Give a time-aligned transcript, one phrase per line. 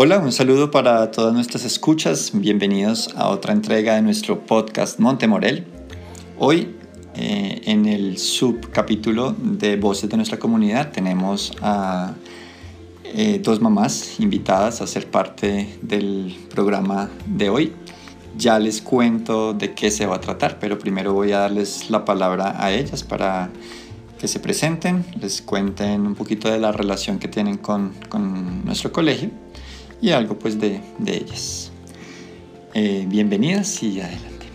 [0.00, 2.30] Hola, un saludo para todas nuestras escuchas.
[2.32, 5.66] Bienvenidos a otra entrega de nuestro podcast Montemorel.
[6.38, 6.76] Hoy,
[7.16, 12.14] eh, en el subcapítulo de Voces de nuestra comunidad, tenemos a
[13.02, 17.72] eh, dos mamás invitadas a ser parte del programa de hoy.
[18.36, 22.04] Ya les cuento de qué se va a tratar, pero primero voy a darles la
[22.04, 23.50] palabra a ellas para
[24.20, 28.92] que se presenten, les cuenten un poquito de la relación que tienen con, con nuestro
[28.92, 29.30] colegio
[30.00, 31.72] y algo pues de, de ellas.
[32.74, 34.46] Eh, bienvenidas y adelante.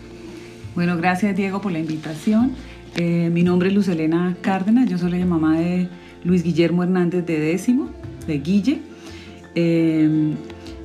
[0.75, 2.51] Bueno, gracias Diego por la invitación.
[2.95, 5.87] Eh, mi nombre es Luz Elena Cárdenas, yo soy la mamá de
[6.23, 7.89] Luis Guillermo Hernández de décimo,
[8.27, 8.79] de Guille.
[9.55, 10.33] Eh,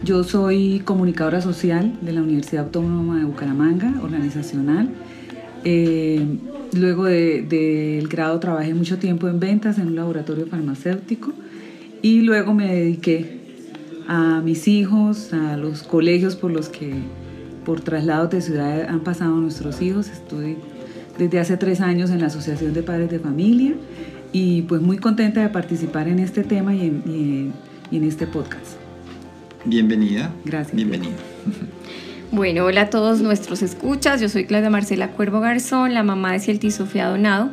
[0.02, 4.90] yo soy comunicadora social de la Universidad Autónoma de Bucaramanga, organizacional.
[6.72, 11.32] luego del de, grado trabajé mucho tiempo en ventas en un laboratorio farmacéutico
[12.00, 13.38] y luego me dediqué
[14.09, 16.95] a mis hijos, a los colegios por los que
[17.64, 20.09] por traslados de ciudad han pasado nuestros hijos.
[20.09, 20.56] Estoy
[21.19, 23.75] desde hace tres años en la Asociación de Padres de Familia
[24.33, 27.53] y pues muy contenta de participar en este tema y en,
[27.92, 28.77] en este podcast.
[29.67, 30.33] Bienvenida.
[30.45, 30.75] Gracias.
[30.75, 31.17] Bienvenida.
[32.31, 34.20] Bueno, hola a todos nuestros escuchas.
[34.20, 37.53] Yo soy Claudia Marcela Cuervo Garzón, la mamá de Cielti Sofía Donado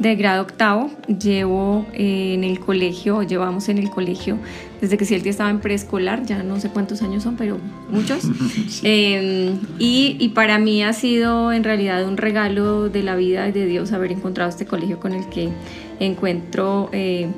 [0.00, 0.90] de grado octavo.
[1.06, 4.38] Llevo eh, en el colegio, llevamos en el colegio
[4.80, 7.58] desde que Cielti estaba en preescolar, ya no sé cuántos años son, pero
[7.90, 8.24] muchos.
[8.82, 13.66] Em, y, para mí ha sido en realidad un regalo de la vida y de
[13.66, 15.50] Dios haber encontrado este colegio con el que
[15.98, 17.28] encuentro eh,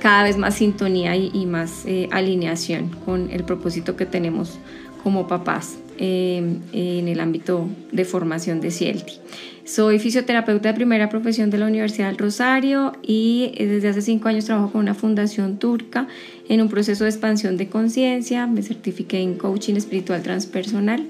[0.00, 4.58] cada vez más sintonía y, más eh, alineación con el propósito que tenemos
[5.02, 9.20] como papás em, en el ámbito de formación de Cielti.
[9.64, 14.28] Soy fisioterapeuta de primera profesión de la Universidad del Rosario y eh, desde hace cinco
[14.28, 16.08] años trabajo con una fundación turca
[16.48, 18.48] en un proceso de expansión de conciencia.
[18.48, 21.06] Me certifiqué en coaching espiritual transpersonal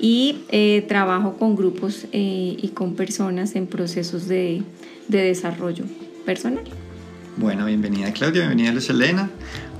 [0.00, 4.62] y eh, trabajo con grupos eh, y con personas en procesos de,
[5.08, 5.82] de desarrollo
[6.24, 6.62] personal.
[7.36, 9.28] Bueno, bienvenida Claudia, bienvenida Luz Elena.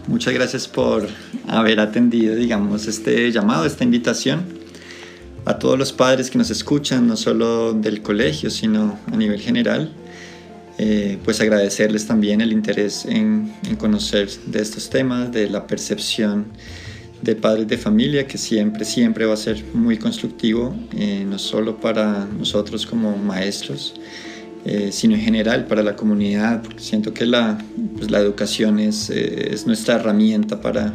[0.08, 1.06] Muchas gracias por
[1.48, 4.58] haber atendido, digamos, este llamado, esta invitación
[5.44, 9.90] a todos los padres que nos escuchan, no solo del colegio, sino a nivel general,
[10.76, 16.48] eh, pues agradecerles también el interés en, conocer de estos temas, de la percepción
[17.22, 21.80] de padres de familia, que siempre, siempre va a ser muy constructivo, eh, no solo
[21.80, 23.94] para nosotros como maestros,
[24.64, 27.58] eh, sino en general para la comunidad, porque siento que la,
[27.96, 30.92] pues la educación es, es nuestra herramienta para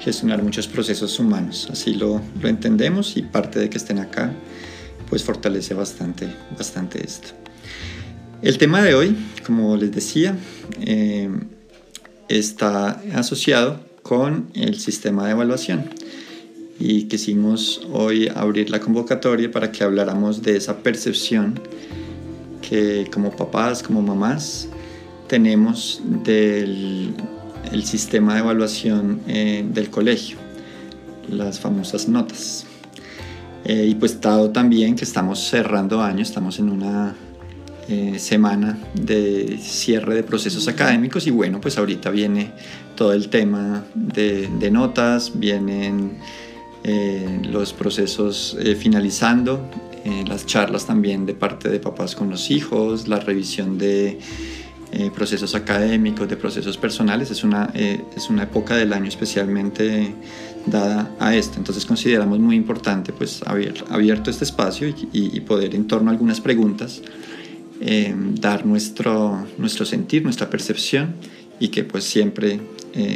[0.00, 1.68] gestionar muchos procesos humanos.
[1.70, 4.32] Así lo, lo, entendemos y parte de que estén acá
[5.08, 7.28] pues fortalece bastante, bastante esto.
[8.42, 10.36] El tema de hoy, como les decía,
[10.80, 11.30] eh,
[12.28, 15.90] está asociado con el sistema de evaluación
[16.78, 21.58] y quisimos hoy abrir la convocatoria para que habláramos de esa percepción
[22.60, 24.68] que como papás, como mamás,
[25.28, 27.14] tenemos del,
[27.72, 30.38] el sistema de evaluación eh, del colegio,
[31.28, 32.66] las famosas notas.
[33.64, 37.14] Eh, y pues dado también que estamos cerrando año, estamos en una
[37.88, 42.52] eh, semana de cierre de procesos académicos y bueno, pues ahorita viene
[42.94, 46.18] todo el tema de, de notas, vienen
[47.50, 49.68] los procesos finalizando,
[50.28, 54.20] las charlas también de parte de papás con los hijos, la revisión de
[54.98, 60.14] eh, procesos académicos, de procesos personales, es una, eh, es una época del año especialmente
[60.64, 61.58] dada a esto.
[61.58, 66.40] Entonces consideramos muy importante pues haber abierto este espacio y, poder en torno a algunas
[66.40, 67.02] preguntas
[67.82, 71.16] eh, dar nuestro, nuestro sentir, nuestra percepción
[71.60, 72.58] y que pues siempre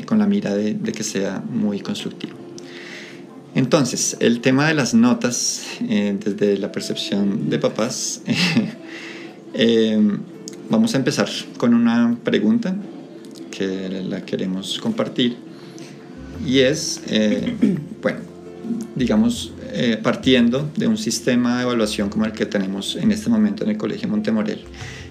[0.05, 2.35] con la mira de, de, que sea muy constructivo.
[3.55, 8.21] Entonces, el tema de las notas desde la percepción de papás
[10.71, 12.77] Vamos a empezar con una pregunta
[13.51, 15.37] que la queremos compartir
[16.47, 17.57] y es, eh,
[18.01, 18.21] bueno,
[18.95, 23.65] digamos, eh, partiendo de un sistema de evaluación como el que tenemos en este momento
[23.65, 24.61] en el Colegio Montemorel,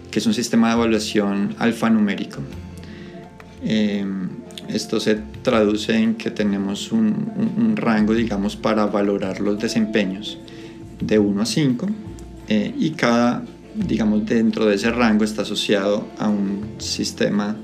[0.09, 2.39] que es un sistema de evaluación alfanumérico.
[3.61, 4.05] Eh,
[4.69, 10.37] esto se traduce en que tenemos un, un, rango, digamos, para valorar los desempeños
[11.01, 11.87] de 1 a 5
[12.79, 13.43] y cada
[13.87, 17.55] digamos, dentro de ese rango está asociado a un sistema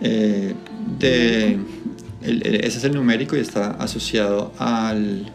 [0.00, 0.54] eh,
[0.98, 1.58] de...
[2.22, 5.32] ese es el numérico y está asociado al,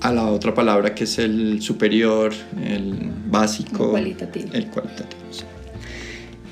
[0.00, 2.32] a la otra palabra que es el superior,
[2.62, 4.48] el básico, el cualitativo.
[4.52, 5.20] El cualitativo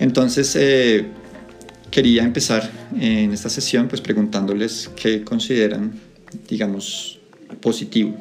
[0.00, 1.06] Entonces, eh,
[1.90, 5.92] quería empezar en esta sesión pues preguntándoles qué consideran,
[6.48, 7.18] digamos,
[7.60, 8.16] positivo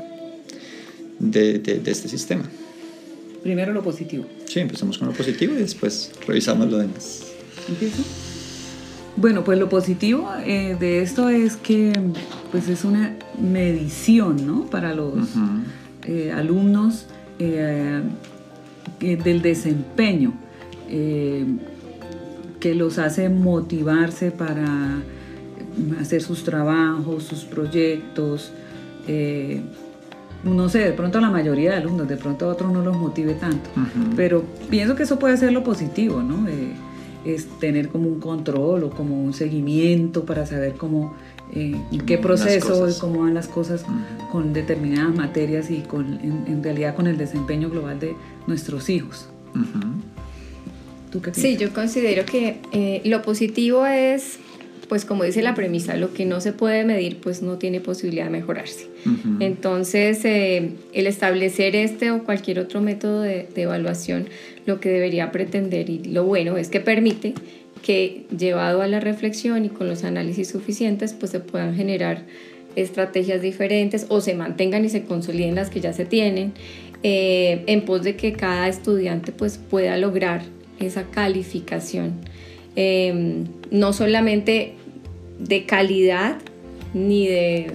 [1.19, 2.43] de, de, este sistema.
[3.47, 4.25] Primero lo positivo.
[4.43, 7.27] Sí, empezamos con lo positivo y después revisamos lo demás.
[7.69, 8.03] ¿Empiezo?
[9.15, 11.93] Bueno, pues lo positivo eh, de esto es que
[12.51, 14.65] pues es una medición ¿no?
[14.65, 15.29] para los
[16.05, 17.05] eh, alumnos
[17.39, 18.01] eh,
[18.99, 20.33] del desempeño
[20.89, 25.01] que los hace motivarse para
[26.01, 28.51] hacer sus trabajos, sus proyectos.
[30.43, 33.33] No sé, de pronto la mayoría de alumnos, de pronto a otros no los motive
[33.33, 33.69] tanto,
[34.15, 36.45] pero pienso que eso puede ser lo positivo, ¿no?
[37.25, 41.13] es tener como un control o como un seguimiento para saber cómo,
[41.53, 43.83] eh, en qué proceso y cómo van las cosas
[44.31, 48.15] con determinadas materias y con, en, realidad con el desempeño global de
[48.47, 49.27] nuestros hijos.
[51.11, 54.39] ¿Tú qué sí, yo considero que eh, lo positivo es
[54.87, 58.25] pues como dice la premisa, lo que no se puede medir pues no tiene posibilidad
[58.25, 58.87] de mejorarse.
[59.39, 64.27] Entonces, eh, el establecer este o cualquier otro método de, evaluación,
[64.65, 67.33] lo que debería pretender y lo bueno es que permite
[67.81, 72.23] que llevado a la reflexión y con los análisis suficientes, pues se puedan generar
[72.75, 76.53] estrategias diferentes o se mantengan y se consoliden las que ya se tienen,
[77.03, 80.43] eh, en pos de que cada estudiante pues pueda lograr
[80.79, 82.13] esa calificación
[82.79, 84.75] Em, no solamente
[85.39, 86.37] de calidad
[86.93, 87.71] ni de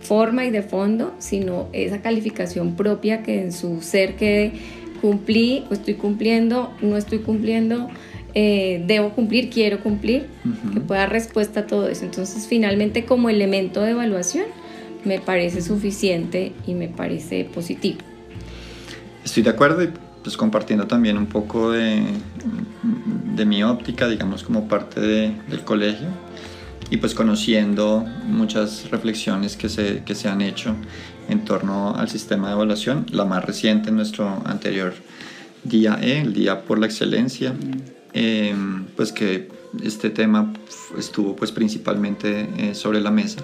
[0.00, 4.52] forma y de fondo, sino esa calificación propia que en su ser quede
[5.00, 7.88] cumplí estoy cumpliendo, no estoy cumpliendo,
[8.34, 10.26] eh, debo cumplir, quiero cumplir,
[10.72, 12.04] que pueda dar respuesta a todo eso.
[12.04, 14.46] Entonces, finalmente, como elemento de evaluación,
[15.04, 17.98] me parece suficiente y me parece positivo.
[19.24, 19.90] Estoy de acuerdo y
[20.22, 22.02] pues compartiendo también un poco de,
[23.34, 26.08] de mi óptica, digamos, como parte del colegio
[26.90, 30.74] y pues conociendo muchas reflexiones que se, que se han hecho
[31.28, 34.94] en torno al sistema de evaluación, la más reciente en nuestro anterior
[35.64, 37.54] día E, el Día por la Excelencia,
[38.12, 39.48] em, pues que
[39.82, 40.52] este tema
[40.96, 43.40] estuvo pues principalmente eh, sobre la mesa.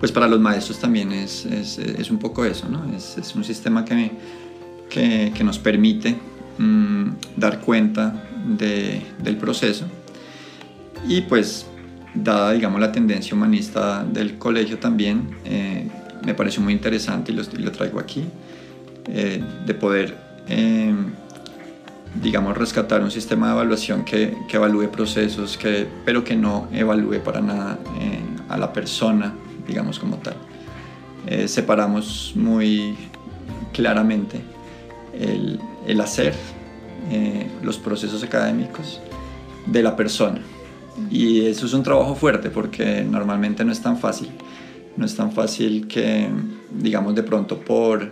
[0.00, 2.92] Pues para los maestros también es, es, es un poco eso, ¿no?
[2.96, 4.10] Es, es un sistema que,
[4.90, 6.16] que, que nos permite
[6.58, 9.86] mm, dar cuenta del proceso.
[11.08, 11.66] Y pues,
[12.14, 15.88] dada, digamos, la tendencia humanista del colegio también, eh,
[16.24, 18.24] me pareció muy interesante y lo, traigo aquí,
[19.06, 20.16] eh, de poder,
[20.48, 20.94] eh,
[22.20, 27.20] digamos, rescatar un sistema de evaluación que, que evalúe procesos, que, pero que no evalúe
[27.22, 27.78] para nada
[28.48, 29.34] a la persona,
[29.66, 30.36] digamos, como tal.
[31.46, 32.94] separamos muy
[33.72, 34.40] claramente
[35.18, 36.34] el, el hacer
[37.62, 39.00] los procesos académicos
[39.66, 40.40] de la persona.
[41.10, 44.30] Y eso es un trabajo fuerte porque normalmente no es tan fácil.
[44.96, 46.28] No es tan fácil que,
[46.70, 48.10] digamos, de pronto por,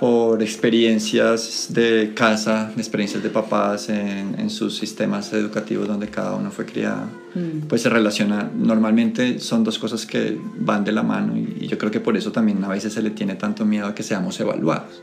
[0.00, 6.66] por experiencias de casa, experiencias de papás en, sus sistemas educativos donde cada uno fue
[6.66, 7.68] criado, mm.
[7.68, 8.50] pues se relaciona.
[8.54, 12.32] Normalmente son dos cosas que van de la mano y, yo creo que por eso
[12.32, 15.02] también a veces se le tiene tanto miedo a que seamos evaluados.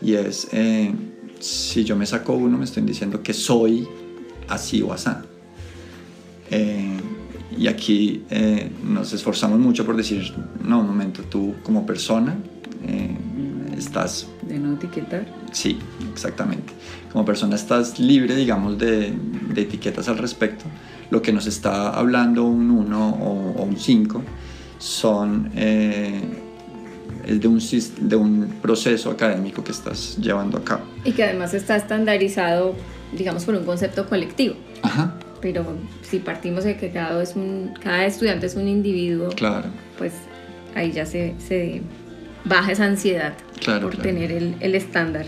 [0.00, 0.48] Y es...
[0.52, 0.92] Eh,
[1.40, 3.86] si yo me saco uno, me estoy diciendo que soy
[4.48, 5.10] así o así.
[6.50, 7.00] Eh,
[7.56, 12.36] y aquí eh, nos esforzamos mucho por decir, no, un momento, tú como persona
[12.86, 13.16] eh,
[13.76, 14.28] estás...
[14.42, 15.26] De no etiquetar.
[15.52, 15.78] Sí,
[16.12, 16.72] exactamente.
[17.12, 19.12] Como persona estás libre, digamos, de,
[19.54, 20.64] de etiquetas al respecto.
[21.10, 24.22] Lo que nos está hablando un 1 o, o, un 5
[24.78, 25.50] son
[27.26, 27.60] es de un,
[28.08, 30.82] de un proceso académico que estás llevando a cabo.
[31.04, 32.74] Y que además está estandarizado,
[33.16, 34.54] digamos, por un concepto colectivo.
[34.82, 35.14] Ajá.
[35.40, 35.64] Pero
[36.02, 39.68] si partimos de que cada, es un, cada estudiante es un individuo, claro.
[39.98, 40.12] pues
[40.74, 41.82] ahí ya se, se
[42.44, 43.34] baja esa ansiedad
[43.80, 45.26] por tener el, el estándar.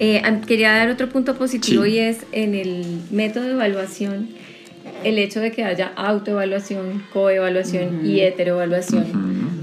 [0.00, 4.28] Eh, quería dar otro punto positivo y es en el método de evaluación
[5.04, 9.06] el hecho de que haya autoevaluación, coevaluación y heteroevaluación,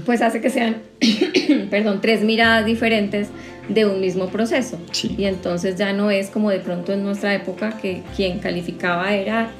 [0.06, 0.76] pues hace que sean,
[1.70, 3.28] perdón, tres miradas diferentes
[3.68, 4.78] de un mismo proceso.
[5.18, 9.50] Y entonces ya no es como de pronto en nuestra época que quien calificaba era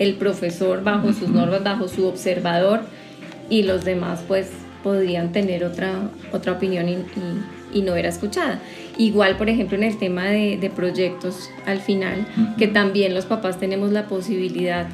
[0.00, 2.80] el profesor bajo sus normas, bajo su observador
[3.48, 4.48] y los demás pues
[4.82, 8.60] podrían tener otra, otra opinión y, y no era escuchada.
[8.98, 12.26] Igual, por ejemplo, en el tema de, de proyectos al final,
[12.58, 14.86] que también los papás tenemos la posibilidad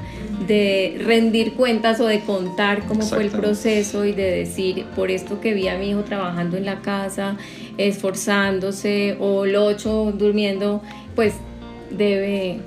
[0.47, 5.41] de rendir cuentas o de contar cómo fue el proceso y de decir, por esto
[5.41, 7.37] que vi a mi hijo trabajando en la casa,
[7.77, 10.81] esforzándose, o el ocho durmiendo,
[11.17, 11.35] pues
[11.91, 12.61] debe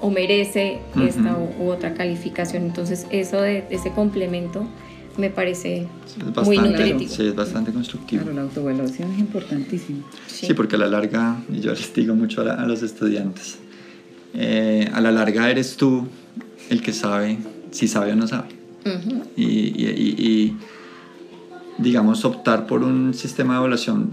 [0.00, 2.64] o merece esta u, otra calificación.
[2.64, 4.66] Entonces, eso de ese complemento
[5.16, 5.86] me parece
[6.44, 7.10] muy nutritivo.
[7.10, 8.22] Sí, es bastante constructivo.
[8.22, 10.04] Claro, la autoevaluación es importantísima.
[10.26, 10.52] Sí.
[10.54, 13.58] porque a la larga, y yo les digo mucho a, los estudiantes,
[14.34, 16.08] eh, a la larga eres tú
[16.70, 17.38] el que sabe
[17.70, 18.48] si sabe o no sabe.
[19.36, 20.56] y, y,
[21.78, 24.12] digamos, optar por un sistema de evaluación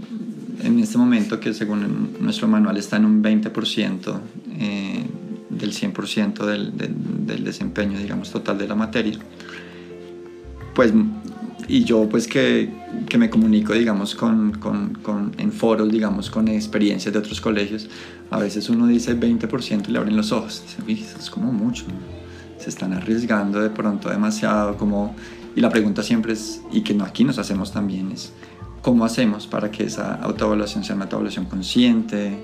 [0.62, 4.20] en este momento que según nuestro manual está en un 20%
[4.58, 5.04] eh,
[5.50, 6.94] del 100% del, del,
[7.26, 9.18] del, desempeño, digamos, total de la materia.
[10.74, 10.92] Pues,
[11.68, 12.72] y yo pues que,
[13.08, 17.88] que me comunico, digamos, con, con, con, en foros, digamos, con experiencias de otros colegios,
[18.30, 20.62] a veces uno dice 20% y le abren los ojos.
[20.86, 21.84] Dice, eso es como mucho.
[22.58, 25.14] Se están arriesgando de pronto demasiado, como...
[25.54, 28.32] Y la pregunta siempre es, y que no, aquí nos hacemos también, es
[28.80, 32.38] cómo hacemos para que esa autoevaluación sea una autoevaluación consciente,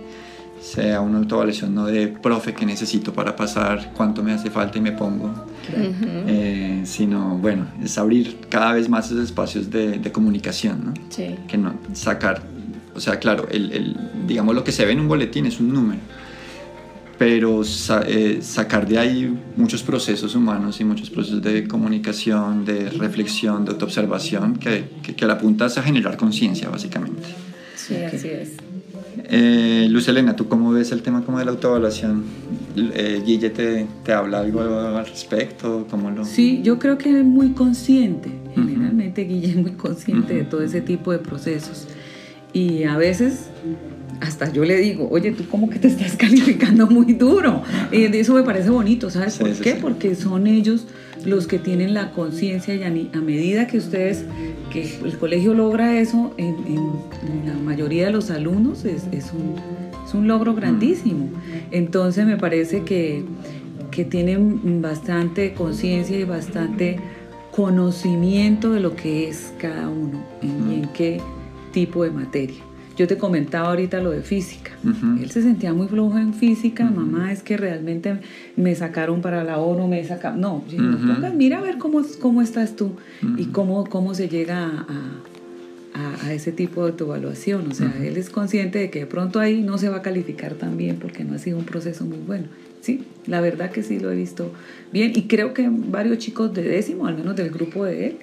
[0.60, 4.80] sea una autoevaluación no de profe que necesito para pasar, cuánto me hace falta y
[4.80, 5.32] me pongo,
[5.74, 10.94] eh, sino bueno, es abrir cada vez más esos espacios de, de comunicación, ¿no?
[11.08, 11.36] Sí.
[11.46, 12.42] Que no sacar,
[12.94, 13.96] o sea, claro, el, el,
[14.26, 16.00] digamos lo que se ve en un boletín es un número,
[17.18, 17.62] pero
[18.06, 23.72] eh, sacar de ahí muchos procesos humanos y muchos procesos de comunicación, de reflexión, de
[23.72, 27.28] autoobservación, que, que, que la punta es a generar conciencia, básicamente.
[27.74, 28.67] Sí, así es.
[29.24, 32.24] Eh, Luz Elena, ¿tú cómo ves el tema como de la autoevaluación?
[32.76, 36.24] Eh, Guille te, te, habla algo al respecto, ¿cómo lo...?
[36.24, 40.80] Sí, yo creo que es muy consciente, generalmente Guille es muy consciente de todo ese
[40.80, 41.88] tipo de procesos
[42.52, 43.50] y a veces
[44.20, 47.62] hasta yo le digo, oye, tú como que te estás calificando muy duro.
[47.92, 49.74] Y eso me parece bonito, ¿sabes por qué?
[49.74, 50.86] Porque son ellos
[51.24, 54.24] los que tienen la conciencia y a, medida que ustedes,
[54.72, 56.56] que el colegio logra eso, en,
[57.44, 59.54] la mayoría de los alumnos es, un,
[60.06, 61.28] es un, logro grandísimo.
[61.70, 63.24] Entonces me parece que,
[63.90, 66.98] que tienen bastante conciencia y bastante
[67.50, 71.20] conocimiento de lo que es cada uno y en qué
[71.72, 72.67] tipo de materia.
[72.98, 74.72] Yo te comentaba ahorita lo de física.
[75.22, 76.84] Él se sentía muy flojo en física.
[76.84, 78.18] Mamá, es que realmente
[78.56, 80.40] me sacaron para la ONU, me sacaron.
[80.40, 80.64] No,
[81.32, 82.96] mira a ver cómo, cómo estás tú
[83.36, 84.84] y cómo, cómo se llega
[85.94, 87.70] a, a, ese tipo de autoevaluación.
[87.70, 90.54] O sea, él es consciente de que de pronto ahí no se va a calificar
[90.54, 92.48] tan bien porque no ha sido un proceso muy bueno.
[92.80, 94.52] Sí, la verdad que sí lo he visto
[94.92, 98.18] bien y creo que varios chicos de décimo, al menos del grupo de él,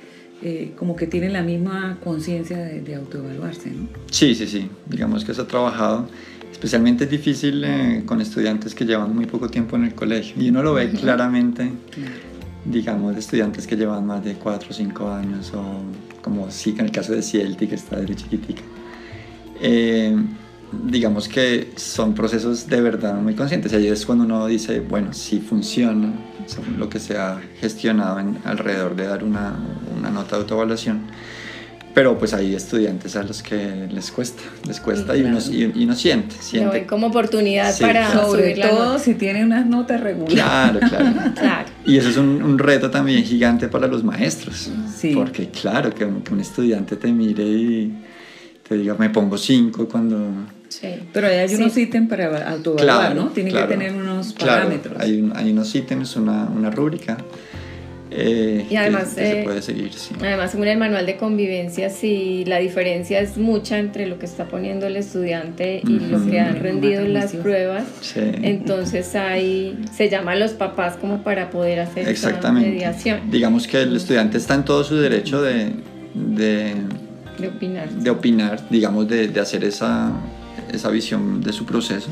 [0.48, 3.88] eh, como que tienen la misma conciencia de, autoevaluarse, ¿no?
[4.12, 4.70] Sí, sí, sí.
[4.86, 6.08] Digamos que se ha trabajado.
[6.52, 10.40] Especialmente es difícil eh, con estudiantes que llevan muy poco tiempo en el colegio.
[10.40, 11.72] Y uno lo ve claramente,
[12.64, 15.82] digamos, de estudiantes que llevan más de 4 o 5 años, o
[16.22, 18.62] como sí, en el caso de Cielti, que está desde chiquitica.
[19.60, 20.16] Eh,
[20.84, 23.74] digamos que son procesos de verdad muy conscientes.
[23.74, 26.14] Y ahí es cuando uno dice, bueno, sí funciona,
[26.78, 29.56] lo que se ha gestionado en, alrededor de dar una,
[30.05, 31.01] una nota de autoevaluación.
[31.93, 35.95] Pero pues hay estudiantes a los que les cuesta, les cuesta y, uno, y, uno,
[35.95, 36.35] siente.
[36.41, 36.85] siente.
[36.85, 40.35] como oportunidad para Sobre todo si tiene unas notas regulares.
[40.35, 41.69] Claro, claro, claro.
[41.85, 44.69] Y eso es un, un, reto también gigante para los maestros.
[44.93, 45.13] Sí.
[45.15, 47.93] Porque claro, que, que un estudiante te mire y
[48.67, 50.17] te diga, me pongo cinco cuando
[50.67, 50.88] Sí.
[51.13, 53.27] Pero hay unos ítems para autoevaluar, ¿no?
[53.29, 55.00] Tienen que tener unos parámetros.
[55.00, 57.17] Hay, hay, unos ítems, una, una rúbrica.
[58.17, 60.15] Eh, y además, eh, puede seguir, sí.
[60.22, 64.45] además, según el manual de convivencia, si la diferencia es mucha entre lo que está
[64.45, 67.84] poniendo el estudiante y lo que han rendido en las pruebas,
[68.15, 73.29] entonces ahí se llama a los papás como para poder hacer esa mediación.
[73.29, 75.74] Digamos que el estudiante está en todo su derecho de,
[76.13, 76.74] de,
[77.38, 77.89] de opinar.
[77.89, 80.13] De opinar, digamos, de, de hacer esa,
[80.72, 82.10] esa visión de su proceso.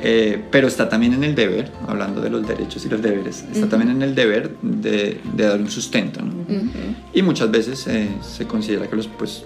[0.00, 3.68] Eh, pero está también en el deber, hablando de los derechos y los deberes, está
[3.68, 6.22] también en el deber de, de dar un sustento.
[6.22, 6.34] ¿no?
[7.12, 9.44] Y muchas veces eh, se considera que los, pues,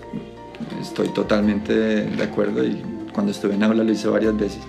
[0.80, 4.60] estoy totalmente de acuerdo y cuando estuve en aula lo hice varias veces.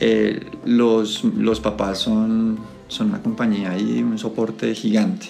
[0.00, 5.26] Eh, los, los papás son, son una compañía y un soporte gigante.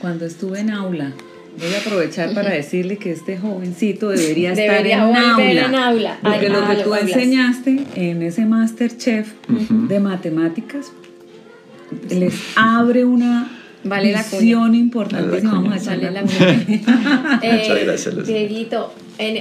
[0.00, 1.12] Cuando estuve en aula,
[1.58, 6.18] Voy a aprovechar para decirle que este jovencito debería, estar en aula.
[6.22, 10.92] Porque lo que tú enseñaste en ese Masterchef de matemáticas
[12.08, 13.50] les abre una
[13.82, 15.52] vale visión importantísima.
[15.54, 16.20] Vamos a echarle la
[17.42, 18.26] eh, Muchas gracias.
[18.26, 18.92] Dieguito,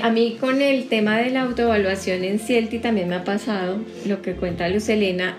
[0.01, 4.21] a mí con el tema de la autoevaluación en Cielti también me ha pasado lo
[4.21, 5.37] que cuenta Luz Elena.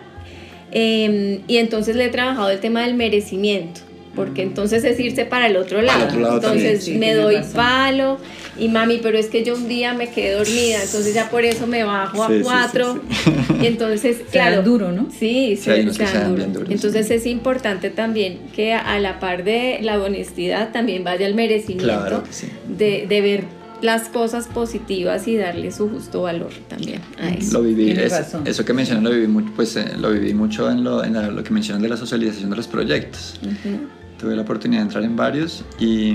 [0.73, 3.81] Em, y entonces le he trabajado el tema del merecimiento
[4.15, 6.05] porque entonces es irse para el otro lado.
[6.07, 6.81] Otro lado entonces también.
[6.81, 7.53] Sí, me doy razón.
[7.55, 8.19] palo
[8.59, 11.67] y mami, pero es que yo un día me quedé dormida, entonces ya por eso
[11.67, 13.01] me bajo Sí, a sí, cuatro.
[13.25, 14.63] sí, Y entonces, claro.
[14.63, 15.09] duro, ¿no?
[15.17, 16.49] Sí, Sí, hay unos se que se dan dan duro.
[16.61, 17.15] duros, Entonces sí.
[17.15, 22.23] es importante también que a la par de la honestidad también vaya el merecimiento Claro
[22.69, 23.45] de, de ver
[23.81, 27.55] las cosas positivas y darle su justo valor también a eso.
[27.55, 28.47] Lo viví, es- razón.
[28.47, 31.31] eso que mencionan lo viví mucho, pues eh, lo viví mucho en lo, en la-
[31.31, 33.41] lo que mencionan de la socialización de los proyectos.
[33.43, 33.79] Ujú.
[34.21, 36.15] Tuve la oportunidad de entrar en varios y,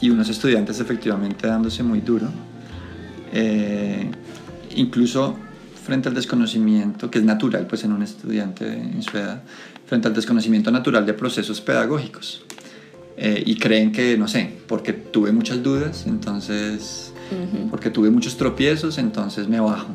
[0.00, 2.28] y unos estudiantes efectivamente dándose muy duro.
[3.32, 4.08] Eh,
[4.76, 5.36] incluso
[5.84, 9.42] frente al desconocimiento, que es natural pues en un estudiante en su edad,
[9.86, 12.44] frente al desconocimiento natural de procesos pedagógicos.
[13.16, 17.12] Eh, y creen que, no sé, porque tuve muchas dudas, entonces,
[17.70, 19.88] porque tuve muchos tropiezos, entonces me bajo.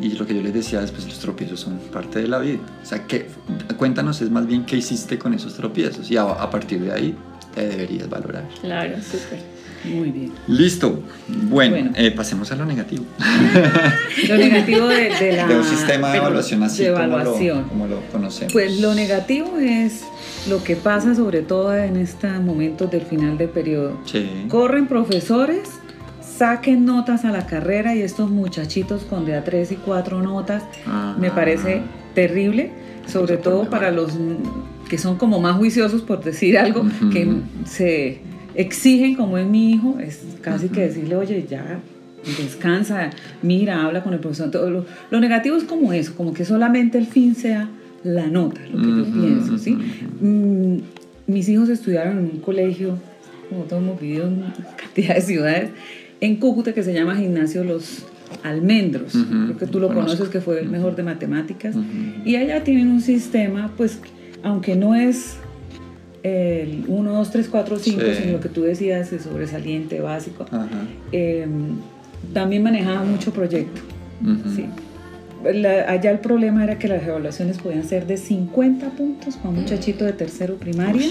[0.00, 2.58] Y lo que yo les decía después, los tropiezos son parte de la vida.
[2.82, 3.28] O sea, que,
[3.76, 7.14] cuéntanos es más bien qué hiciste con esos tropiezos y a, a partir de ahí
[7.54, 8.48] te deberías valorar.
[8.60, 9.52] Claro, súper.
[9.84, 10.32] Muy bien.
[10.46, 11.02] Listo.
[11.28, 11.90] Bueno, Bueno.
[11.96, 13.04] eh, pasemos a lo negativo.
[14.28, 15.46] Lo negativo de, de la...
[15.48, 17.58] de un sistema de evaluación así de como, evaluación.
[17.62, 18.52] lo, como lo conocemos.
[18.52, 20.02] Pues lo negativo es
[20.48, 23.98] lo que pasa sobre todo en estos momentos del final de periodo.
[24.04, 24.46] Sí.
[24.48, 25.68] Corren profesores,
[26.36, 30.62] saquen notas a la carrera y estos muchachitos con de a 3 y 4 notas
[30.86, 31.16] Ah.
[31.18, 31.82] me parece
[32.14, 32.70] terrible,
[33.06, 33.70] sobre todo problema.
[33.70, 34.12] para los
[34.88, 37.10] que son como más juiciosos por decir algo, Ujú.
[37.10, 37.28] que
[37.64, 38.20] se
[38.54, 40.88] exigen como es mi hijo, es casi que Ujú.
[40.88, 41.80] decirle, oye, ya
[42.38, 43.10] descansa,
[43.42, 44.50] mira, habla con el profesor.
[44.50, 47.68] Todo lo, lo negativo es como eso, como que solamente el fin sea
[48.04, 49.76] la nota, lo que yo Ujú, pienso, ¿sí?
[50.20, 50.78] Mm,
[51.26, 52.96] mis hijos estudiaron en un colegio,
[53.48, 54.44] como todos hemos vivido en
[54.76, 55.70] cantidad de ciudades,
[56.22, 58.04] en Cúcuta que se llama Gimnasio Los
[58.44, 59.12] Almendros.
[59.16, 60.10] Ujú, Creo que tú lo conozco.
[60.12, 61.74] conoces, que fue el mejor de matemáticas.
[61.74, 61.84] Ujú.
[62.24, 63.98] Y allá tienen un sistema, pues,
[64.44, 65.34] aunque no es
[66.22, 68.20] el 1, 2, 3, 4, 5, Sí.
[68.22, 70.68] sino lo que tú decías, es sobresaliente, básico, Ajá.
[71.10, 71.44] eh,
[72.32, 73.80] también manejaba mucho proyecto.
[74.54, 74.66] Sí.
[75.44, 79.56] La- allá el problema era que las evaluaciones podían ser de 50 puntos para un
[79.56, 81.08] muchachito de tercero primaria,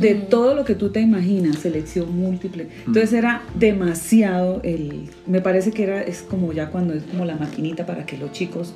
[0.00, 2.68] de todo lo que tú te imaginas, selección múltiple.
[2.86, 7.36] Entonces era demasiado el, me parece que era, es como ya cuando es como la
[7.36, 8.74] maquinita para que los chicos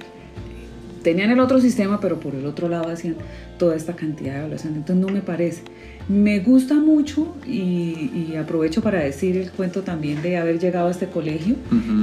[1.02, 3.14] tenían el otro sistema, pero por el otro lado hacían
[3.58, 4.74] toda esta cantidad de evaluación.
[4.74, 5.62] Entonces no me parece.
[6.08, 10.90] Me gusta mucho y, y aprovecho para decir el cuento también de haber llegado a
[10.90, 11.54] este colegio,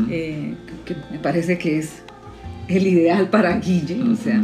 [0.09, 0.53] eh,
[0.85, 2.01] que me parece que es
[2.75, 4.43] el ideal para Guille, o sea,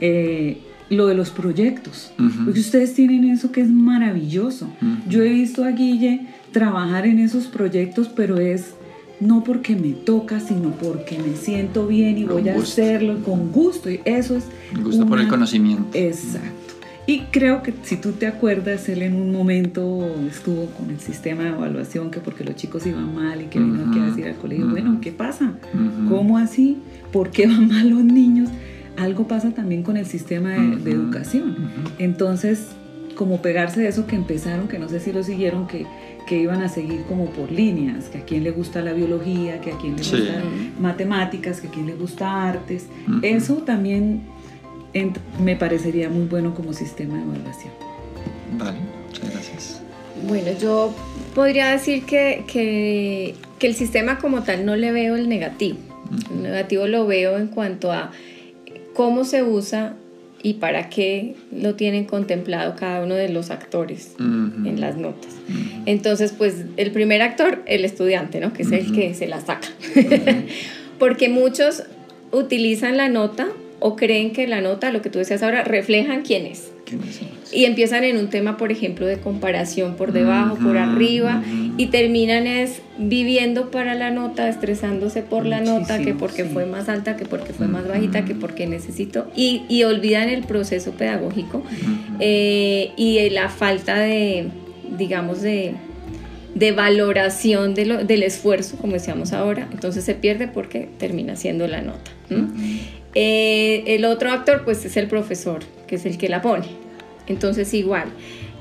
[0.00, 0.58] eh,
[0.90, 2.12] lo de los proyectos.
[2.44, 4.68] Porque ustedes tienen eso que es maravilloso.
[5.08, 8.74] Yo he visto a Guille trabajar en esos proyectos, pero es
[9.20, 13.52] no porque me toca, sino porque me siento bien y Con voy a hacerlo con
[13.52, 13.90] gusto.
[13.90, 14.44] Y eso es.
[14.82, 15.86] Gusto por el conocimiento.
[15.94, 16.63] Exacto.
[17.06, 21.42] Y creo que si tú te acuerdas, él en un momento estuvo con el sistema
[21.42, 24.10] de evaluación, que porque los chicos iban mal y que vino aquí a Ujú.
[24.10, 24.72] decir al colegio, Ujú.
[24.74, 25.52] bueno, ¿qué pasa?
[25.74, 26.08] Ujú.
[26.08, 26.78] ¿Cómo así?
[27.12, 28.48] ¿Por qué van mal los niños?
[28.96, 31.56] Algo pasa también con el sistema de, de educación.
[31.98, 32.68] Entonces,
[33.16, 35.84] como pegarse de eso que empezaron, que no sé si lo siguieron, que,
[36.26, 39.72] que iban a seguir como por líneas, que a quien le gusta la biología, que
[39.72, 40.16] a quien le Sí.
[40.16, 40.42] gusta
[40.80, 42.86] matemáticas, que a quien le gusta artes.
[43.22, 44.22] Eso también
[45.40, 47.72] me parecería muy bueno como sistema de evaluación.
[48.58, 49.80] Vale, muchas gracias.
[50.26, 50.94] Bueno, yo
[51.34, 55.78] podría decir que, que, que el sistema como tal no le veo el negativo.
[56.30, 58.12] El negativo lo veo en cuanto a
[58.94, 59.96] cómo se usa
[60.42, 65.32] y para qué lo tienen contemplado cada uno de los actores en las notas.
[65.86, 68.52] Entonces, pues el primer actor, el estudiante, ¿no?
[68.52, 69.68] Que es el que se la saca.
[70.98, 71.84] Porque muchos
[72.30, 73.48] utilizan la nota
[73.80, 76.70] o creen que la nota, lo que tú decías ahora, reflejan quién es.
[77.52, 81.42] Y empiezan en un tema, por ejemplo, de comparación por debajo, por arriba,
[81.76, 86.50] y terminan es viviendo para la nota, estresándose por la nota, que porque sí.
[86.52, 90.42] fue más alta, que porque fue más bajita, que porque necesito, y, y olvidan el
[90.44, 91.62] proceso pedagógico
[92.20, 94.48] eh, y la falta de,
[94.98, 95.74] digamos, de,
[96.54, 101.66] de valoración de lo- del esfuerzo, como decíamos ahora, entonces se pierde porque termina siendo
[101.66, 102.10] la nota.
[103.14, 106.66] Eh, el otro actor, pues es el profesor, que es el que la pone.
[107.26, 108.12] Entonces, igual,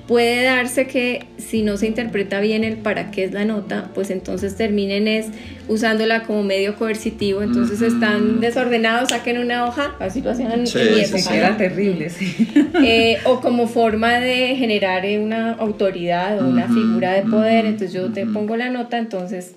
[0.07, 4.09] puede darse que si no se interpreta bien el para qué es la nota, pues
[4.09, 5.27] entonces terminen es
[5.67, 7.41] usándola como medio coercitivo.
[7.41, 11.29] Entonces están desordenados, saquen una hoja, así lo hacían Sí, en mi sí, época, sí.
[11.29, 11.35] ¿no?
[11.35, 12.47] Era terrible, sí.
[12.83, 17.93] Eh, o como forma de generar eh, una autoridad o una figura de poder, entonces
[17.93, 19.55] yo te pongo la nota, entonces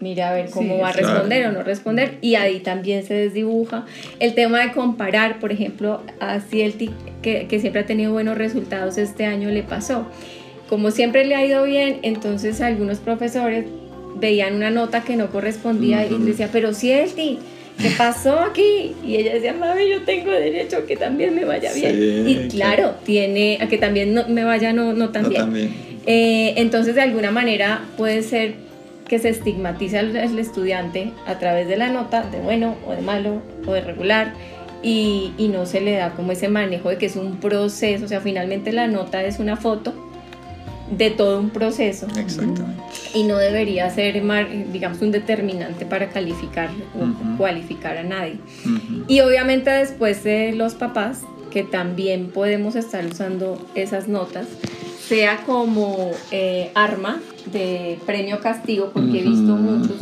[0.00, 3.86] mira a ver cómo va a responder o no responder y ahí también se desdibuja.
[4.20, 6.90] El tema de comparar, por ejemplo, a Cielti,
[7.22, 10.06] que, que siempre ha tenido buenos resultados, este año le pasó.
[10.68, 13.66] Como siempre le ha ido bien, entonces algunos profesores
[14.18, 17.38] veían una nota que no correspondía y decía, pero Cielti,
[17.80, 18.94] ¿qué pasó aquí?
[19.04, 22.28] Y ella decía, mami, yo tengo derecho a que también me vaya bien.
[22.28, 25.72] y claro, tiene a que también no, me vaya no, no tan bien.
[26.06, 28.65] Eh, entonces, de alguna manera puede ser
[29.08, 33.42] que se estigmatiza al, estudiante a través de la nota, de bueno o de malo
[33.66, 34.32] o de regular,
[34.82, 38.08] y, y, no se le da como ese manejo de que es un proceso, o
[38.08, 39.94] sea, finalmente la nota es una foto
[40.90, 42.06] de todo un proceso.
[42.16, 42.82] Exactamente.
[43.14, 44.22] Y no debería ser,
[44.72, 48.38] digamos, un determinante para calificar o cualificar a nadie.
[49.08, 54.46] Y obviamente después de los papás, que también podemos estar usando esas notas,
[55.08, 59.98] sea como eh, arma de premio castigo, porque he visto muchos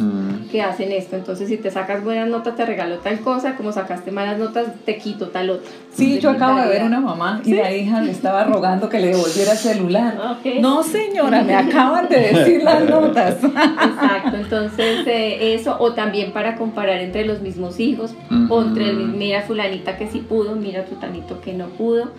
[0.50, 1.16] que hacen esto.
[1.16, 4.96] Entonces, si te sacas buenas notas, te regalo tal cosa, como sacaste malas notas, te
[4.96, 5.70] quito tal otra.
[5.92, 9.08] Sí, yo acabo de ver una mamá y la hija le estaba rogando que le
[9.08, 10.38] devolviera el celular.
[10.60, 13.44] No, señora, me acaban de decir las notas.
[13.44, 18.14] Exacto, entonces eh, eso, o también para comparar entre los mismos hijos,
[18.48, 22.12] o entre, mira fulanita que sí pudo, mira tutanito que no pudo.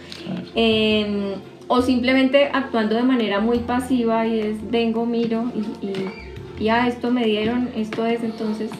[0.54, 1.34] Em,
[1.68, 5.52] o simplemente actuando de manera muy pasiva y es vengo, miro
[5.82, 8.72] y, y, ah, esto me dieron, esto es, entonces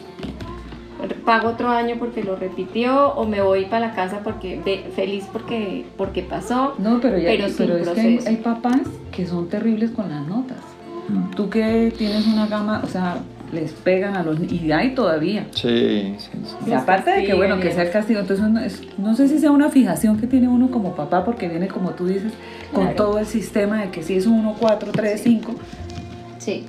[1.24, 5.84] pago otro año porque lo repitió o me voy para la casa porque feliz porque
[5.96, 6.74] porque pasó.
[6.78, 8.80] No, pero, ya, pero, es que hay, papás
[9.12, 10.58] que son terribles con las notas.
[11.08, 11.30] Mm.
[11.34, 13.18] Tú que tienes una gama, o sea,
[13.52, 15.46] les pegan a los y hay todavía.
[15.52, 16.30] Sí, sí,
[16.66, 19.70] Y aparte de que bueno, que sea el castigo, entonces no, sé si sea una
[19.70, 22.32] fijación que tiene uno como papá porque viene como tú dices
[22.72, 25.54] con todo el sistema de que si es 1 4 3 5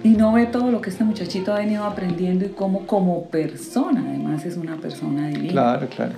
[0.03, 4.03] y no ve todo lo que este muchachito ha venido aprendiendo y cómo como persona
[4.07, 5.51] además es una persona divina.
[5.51, 6.13] Claro, claro.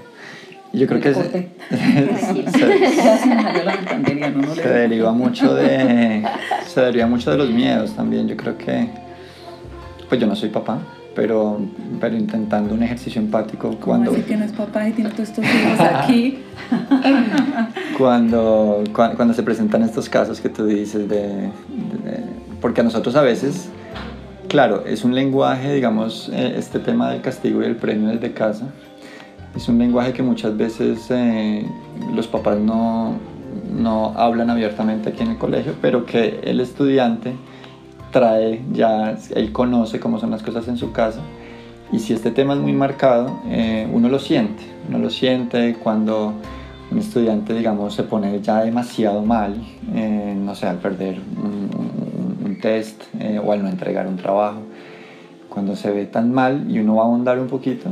[0.72, 1.50] Yo creo que se,
[4.56, 6.24] se, deriva mucho de
[6.67, 8.28] se deriva mucho de los miedos también.
[8.28, 8.88] Yo creo que
[10.10, 10.80] pues yo no soy papá,
[11.15, 11.60] pero,
[12.02, 14.12] pero intentando un ejercicio empático cuando...
[14.12, 16.39] ¿Cómo que no es papá y tiene todos estos hijos aquí?
[17.98, 21.50] cuando, cuando, se presentan estos casos que tú dices de,
[22.60, 23.69] Porque a nosotros a veces,
[24.48, 28.65] claro, es un lenguaje, digamos, eh, este tema del castigo y el premio desde casa,
[29.56, 31.65] es un lenguaje que muchas veces eh,
[32.15, 33.15] los papás no,
[33.72, 37.34] no hablan abiertamente aquí en el colegio, pero que el estudiante
[38.12, 41.22] trae, ya él conoce cómo son las cosas en su casa.
[41.91, 46.34] Y si este tema es muy marcado, eh, uno lo siente, uno lo siente cuando
[46.91, 49.56] un estudiante, digamos, se pone ya demasiado mal,
[49.95, 51.69] eh, no sé, al perder un,
[52.62, 54.60] test eh, o al no entregar un trabajo,
[55.48, 57.89] cuando se ve tan mal y uno va a ahondar un poquito,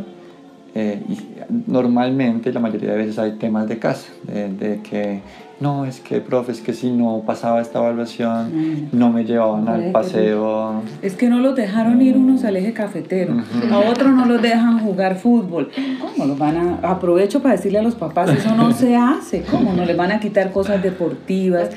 [0.75, 1.17] y
[1.65, 5.21] normalmente, la mayoría de veces hay temas de casa, de que
[5.59, 9.91] no, es que, profe, es que si no pasaba esta evaluación, no me llevaban al
[9.91, 10.83] paseo.
[11.01, 13.37] Es que no los dejaron ir unos al eje cafetero,
[13.71, 15.71] a otros no los dejan jugar fútbol.
[15.99, 16.91] ¿Cómo los van a.?
[16.91, 19.43] Aprovecho para decirle a los papás, eso no se hace.
[19.49, 21.69] ¿Cómo no les van a quitar cosas deportivas?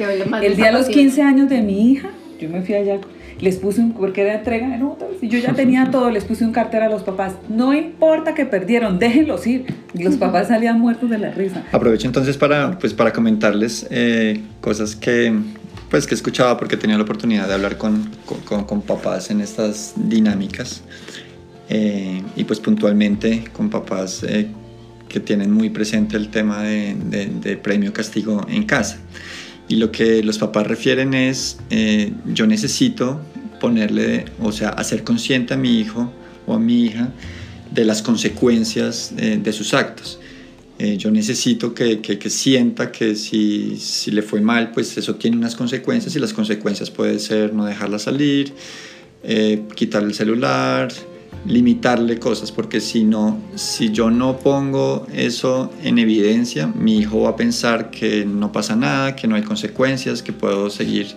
[0.42, 2.98] El día de los 15 años de mi hija, yo me fui allá
[3.40, 6.44] les puse un, porque era entrega de notas, y yo ya tenía todo, les puse
[6.44, 9.66] un cartel a los papás, no importa que perdieron, déjenlos ir.
[9.94, 11.64] Y los papás salían muertos de la risa.
[11.72, 15.34] Aprovecho entonces para, pues, para comentarles eh, cosas que,
[15.90, 18.10] pues, que escuchaba porque tenía la oportunidad de hablar con,
[18.44, 20.82] con, con papás en estas dinámicas.
[21.72, 24.48] Eh, y pues puntualmente con papás eh,
[25.08, 28.98] que tienen muy presente el tema de, de, de premio castigo en casa.
[29.70, 33.20] Y lo que los papás refieren es, eh, yo necesito
[33.60, 36.12] ponerle, o sea, hacer consciente a mi hijo
[36.44, 37.12] o a mi hija
[37.70, 40.18] de las consecuencias eh, de sus actos.
[40.80, 45.36] Eh, yo necesito que, que, sienta que si, si, le fue mal, pues eso tiene
[45.36, 48.52] unas consecuencias y las consecuencias puede ser no dejarla salir,
[49.76, 50.88] quitarle el celular,
[51.46, 57.30] limitarle cosas, porque si no, si yo no pongo eso en evidencia, mi hijo va
[57.30, 61.08] a pensar que no pasa nada, que no hay consecuencias, que puedo seguir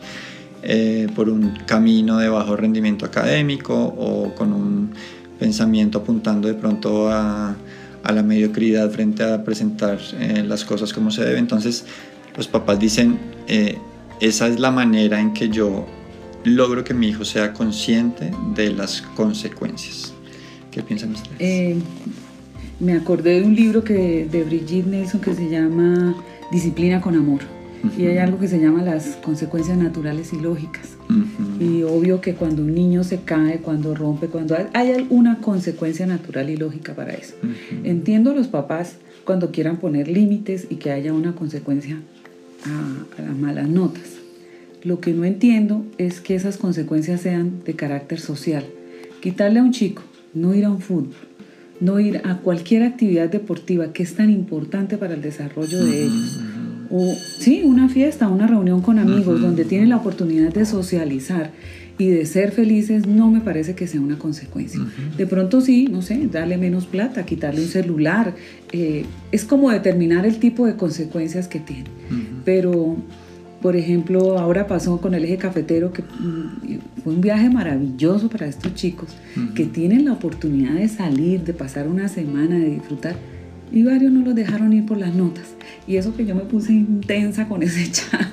[0.62, 4.92] eh, por un camino de bajo rendimiento académico o con un
[5.38, 7.56] pensamiento apuntando de pronto a,
[8.04, 11.40] a la mediocridad frente a presentar eh, las cosas como se debe.
[11.40, 11.86] Entonces
[12.38, 13.78] los papás dicen, eh,
[14.22, 15.86] esa es la manera en que yo
[16.44, 20.13] logro que mi hijo sea consciente de las consecuencias.
[20.74, 21.38] ¿Qué piensan ustedes?
[21.40, 21.76] Eh,
[22.80, 26.16] me acordé de un libro que, de Brigitte Nelson que se llama
[26.52, 27.42] Disciplina con Amor.
[27.98, 30.98] y hay algo que se llama las consecuencias naturales y lógicas.
[31.60, 36.08] Y obvio que cuando un niño se cae, cuando rompe, cuando hay, hay alguna consecuencia
[36.08, 37.36] natural y lógica para eso.
[37.84, 42.00] Entiendo a los papás cuando quieran poner límites y que haya una consecuencia
[42.66, 44.18] a, a las malas notas.
[44.84, 48.66] Lo que no entiendo es que esas consecuencias sean de carácter social.
[49.22, 50.02] Quitarle a un chico,
[50.34, 51.14] no ir a un fútbol,
[51.80, 56.40] no ir a cualquier actividad deportiva que es tan importante para el desarrollo de ellos.
[56.90, 61.52] O sí, una fiesta, una reunión con amigos donde tienen la oportunidad de socializar
[61.98, 64.80] y de ser felices no me parece que sea una consecuencia.
[65.18, 68.36] De pronto sí, no sé, darle menos plata, quitarle un celular,
[68.72, 71.90] eh, es como determinar el tipo de consecuencias que tiene.
[72.46, 72.98] Pero,
[73.64, 78.46] por ejemplo, ahora pasó con el eje cafetero, que mm, fue un viaje maravilloso para
[78.46, 79.16] estos chicos,
[79.56, 83.16] que tienen la oportunidad de salir, de pasar una semana, de disfrutar,
[83.72, 85.46] y varios no los dejaron ir por las notas.
[85.88, 88.28] Y eso que yo me puse intensa con ese chat.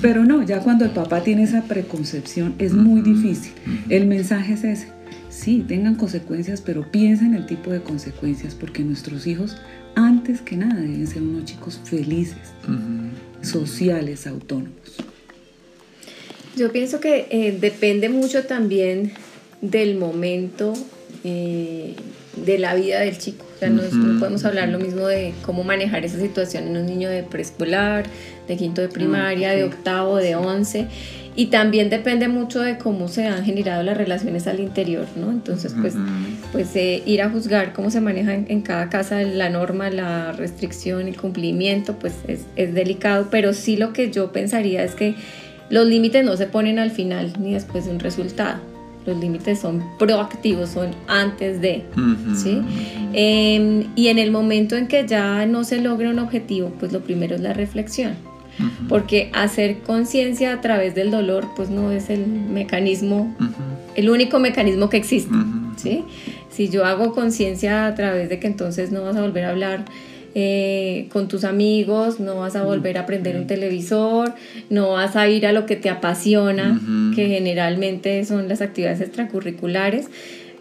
[0.00, 3.52] Pero no, ya cuando el papá tiene esa preconcepción es muy difícil.
[3.88, 4.88] El mensaje es ese.
[5.28, 9.56] Sí, tengan consecuencias, pero piensen en el tipo de consecuencias, porque nuestros hijos,
[9.96, 12.54] antes que nada, deben ser unos chicos felices,
[13.42, 14.72] sociales, autónomos.
[16.56, 19.12] Yo pienso que eh, depende mucho también
[19.60, 20.74] del momento
[21.24, 21.94] eh,
[22.36, 23.46] de la vida del chico.
[23.54, 23.82] O sea, no,
[24.18, 28.06] podemos hablar lo mismo de cómo manejar esa situación en un niño de preescolar,
[28.48, 30.88] de quinto de primaria, de octavo, de once.
[31.36, 35.30] Y también depende mucho de cómo se han generado las relaciones al interior, ¿no?
[35.30, 35.94] Entonces, pues,
[36.52, 41.08] pues eh, ir a juzgar cómo se maneja en, cada casa la norma, la restricción,
[41.08, 45.14] el cumplimiento, pues es, es delicado, pero sí lo que yo pensaría es que
[45.72, 48.60] los límites no se ponen al final ni después de un resultado.
[49.06, 51.82] Los límites son proactivos, son antes de,
[52.36, 52.60] ¿sí?
[53.14, 57.00] Em, y en el momento en que ya no se logra un objetivo, pues lo
[57.00, 58.12] primero es la reflexión,
[58.88, 63.34] porque hacer conciencia a través del dolor, pues no es el mecanismo,
[63.96, 65.34] el único mecanismo que existe,
[65.76, 66.04] ¿sí?
[66.52, 69.84] Si yo hago conciencia a través de que entonces no vas a volver a hablar
[70.34, 74.34] eh, con tus amigos, no vas a volver a prender un televisor,
[74.70, 76.80] no vas a ir a lo que te apasiona,
[77.14, 80.08] que generalmente son las actividades extracurriculares,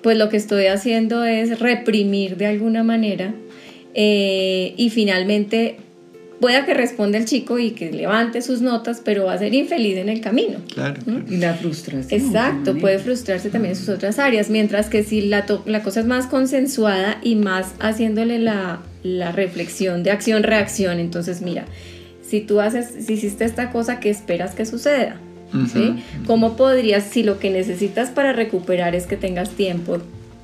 [0.01, 3.33] pues lo que estoy haciendo es reprimir de alguna manera
[3.93, 5.77] eh, y finalmente
[6.41, 9.97] pueda que responda el chico y que levante sus notas, pero va a ser infeliz
[9.97, 10.59] en el camino.
[10.73, 10.99] Claro.
[11.29, 12.19] Y la frustración.
[12.19, 16.07] Exacto, puede frustrarse también en sus otras áreas, mientras que si la, la cosa es
[16.07, 20.99] más consensuada y más haciéndole la, la reflexión de acción-reacción.
[20.99, 21.65] Entonces, mira,
[22.27, 25.17] si tú haces, si hiciste esta cosa, ¿qué esperas que suceda?
[25.71, 26.01] ¿Sí?
[26.25, 29.97] ¿Cómo podrías, si lo que necesitas para recuperar es que tengas tiempo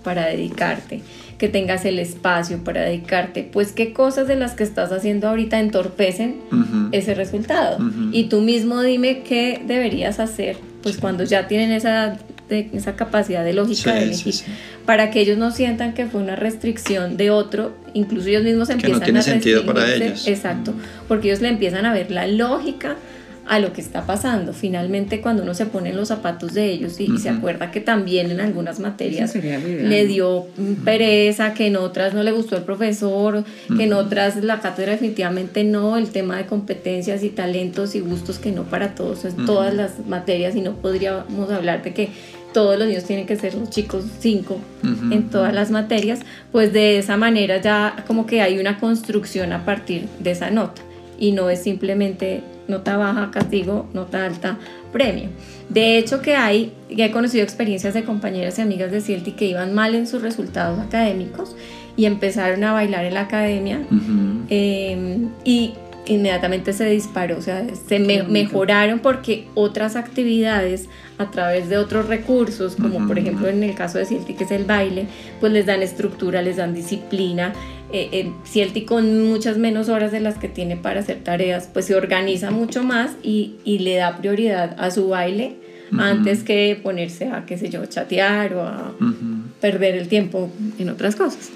[0.04, 1.02] para dedicarte,
[1.38, 5.60] que tengas el espacio para dedicarte, pues qué cosas de las que estás haciendo ahorita
[5.60, 6.38] entorpecen
[6.92, 7.78] ese resultado?
[8.12, 12.18] Y tú mismo dime qué deberías hacer, pues cuando ya tienen esa
[12.50, 14.36] de esa capacidad de lógica de elegir,
[14.86, 19.02] para que ellos no sientan que fue una restricción de otro, incluso ellos mismos empiezan
[19.02, 20.28] que no tiene sentido para ellos.
[20.28, 20.74] Exacto,
[21.10, 22.96] porque ellos le empiezan a ver la lógica
[23.48, 24.54] a lo que está pasando.
[24.54, 28.30] Finalmente, cuando uno se pone en los zapatos de ellos y, se acuerda que también
[28.30, 30.46] en algunas materias le dio
[30.86, 33.44] pereza, que en otras no le gustó el profesor,
[33.76, 38.40] que en otras la cátedra definitivamente no, el tema de competencias y talentos y gustos
[38.40, 42.10] que no para todos, es todas las materias y no podríamos hablar de que
[42.54, 46.20] todos los niños tienen que ser los chicos cinco en todas las materias,
[46.52, 50.82] pues de esa manera ya como que hay una construcción a partir de esa nota
[51.20, 54.58] y no es simplemente nota baja, castigo, nota alta,
[54.92, 55.30] premio.
[55.70, 59.46] De hecho que hay, ya he conocido experiencias de compañeras y amigas de Cielti que
[59.46, 61.56] iban mal en sus resultados académicos
[61.96, 63.82] y empezaron a bailar en la academia
[64.50, 65.74] em, y
[66.06, 72.76] inmediatamente se disparó, o sea, se mejoraron porque otras actividades a través de otros recursos,
[72.76, 75.08] como por ejemplo en el caso de Cielti, que es el baile,
[75.40, 77.54] pues les dan estructura, les dan disciplina.
[77.94, 81.96] Eh, Cielti con muchas menos horas de las que tiene para hacer tareas, pues se
[81.96, 85.56] organiza mucho más y, y le da prioridad a su baile
[85.98, 88.94] antes que ponerse a, qué sé yo, chatear o a
[89.62, 91.50] perder el tiempo en otras cosas.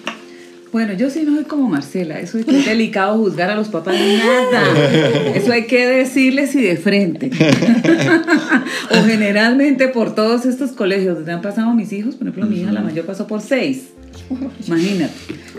[0.71, 4.63] Bueno, yo sí no soy como Marcela, eso es delicado juzgar a los papás, nada.
[5.35, 7.29] Eso hay que decirles y de frente.
[8.89, 12.71] o generalmente por todos estos colegios donde han pasado mis hijos, por ejemplo, mi hija
[12.71, 13.89] la mayor pasó por seis.
[14.65, 15.13] Imagínate.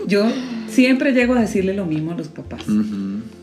[0.07, 0.25] Yo
[0.73, 2.63] siempre llego a decirle lo mismo a los papás.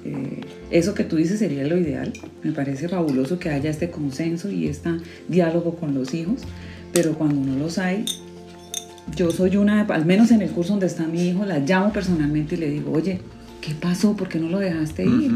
[0.04, 0.40] Eh,
[0.70, 2.12] eso que tú dices sería lo ideal.
[2.42, 4.90] Me parece fabuloso que haya este consenso y este
[5.28, 6.42] diálogo con los hijos,
[6.92, 8.04] pero cuando no los hay,
[9.16, 12.54] yo soy una, al menos en el curso donde está mi hijo, la llamo personalmente
[12.54, 13.20] y le digo, oye,
[13.60, 14.16] ¿qué pasó?
[14.16, 15.30] ¿Por qué no lo dejaste ir?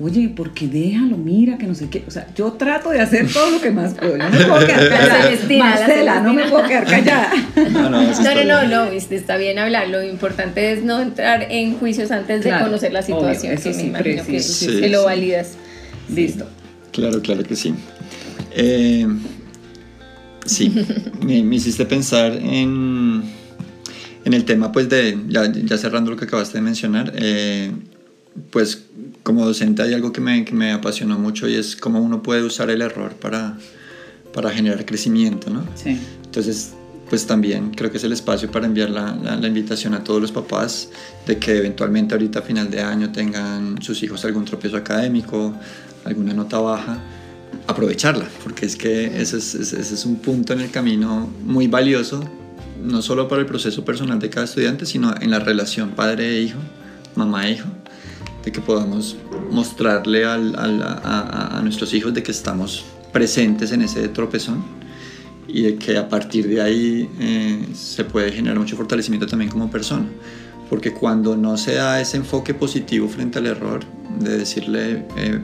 [0.00, 1.16] Oye, ¿por qué déjalo?
[1.16, 2.04] Mira, que no sé qué.
[2.06, 4.16] O sea, yo trato de hacer todo lo que más puedo.
[4.18, 5.30] No me puedo quedar callada.
[5.58, 7.32] Marcela, no me puedo quedar callada.
[7.72, 8.02] No, no,
[8.44, 9.88] no, no, está bien hablar.
[9.88, 13.56] Lo importante es no entrar en juicios antes de conocer la situación.
[13.56, 15.54] que me imagino que, lo validas.
[16.14, 16.46] Listo.
[16.92, 17.74] Claro, claro que sí.
[18.54, 19.06] Eh,
[20.44, 20.72] sí,
[21.22, 23.22] me, hiciste pensar en,
[24.32, 27.70] en el tema, pues, de, ya, cerrando lo que acabaste de mencionar, eh,
[28.50, 28.84] pues,
[29.22, 32.42] como docente hay algo que me, que me, apasionó mucho y es cómo uno puede
[32.42, 33.58] usar el error para,
[34.32, 35.64] para generar crecimiento, ¿no?
[35.74, 35.98] Sí.
[36.24, 36.72] Entonces,
[37.10, 40.32] pues también creo que es el espacio para enviar la, la, invitación a todos los
[40.32, 40.88] papás
[41.26, 45.54] de que eventualmente ahorita a final de año tengan sus hijos algún tropiezo académico,
[46.06, 46.98] alguna nota baja,
[47.66, 52.24] aprovecharla, porque es que ese es, ese es un punto en el camino muy valioso,
[52.82, 56.58] no solo para el proceso personal de cada estudiante, sino en la relación padre-hijo,
[57.14, 57.68] mamá-hijo,
[58.44, 59.16] de que podamos
[59.50, 64.64] mostrarle al, a, a, nuestros hijos de que estamos presentes en ese tropezón
[65.46, 69.70] y de que a partir de ahí eh, se puede generar mucho fortalecimiento también como
[69.70, 70.06] persona.
[70.68, 73.80] Porque cuando no se da ese enfoque positivo frente al error,
[74.18, 75.40] de decirle eh,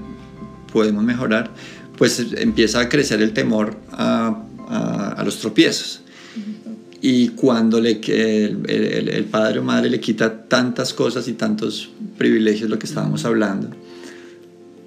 [0.72, 1.50] podemos mejorar,
[1.96, 6.02] pues empieza a crecer el temor a, a, los tropiezos.
[7.00, 11.90] Y cuando le, el, el, el, padre o madre le quita tantas cosas y tantos
[12.16, 13.70] privilegios, lo que estábamos hablando,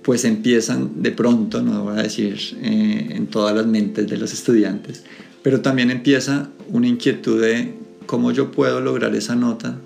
[0.02, 4.34] pues empiezan de pronto, no voy a decir eh, en todas las mentes de los
[4.34, 5.04] estudiantes,
[5.42, 7.74] pero también empieza una inquietud de
[8.06, 9.78] cómo yo puedo lograr esa nota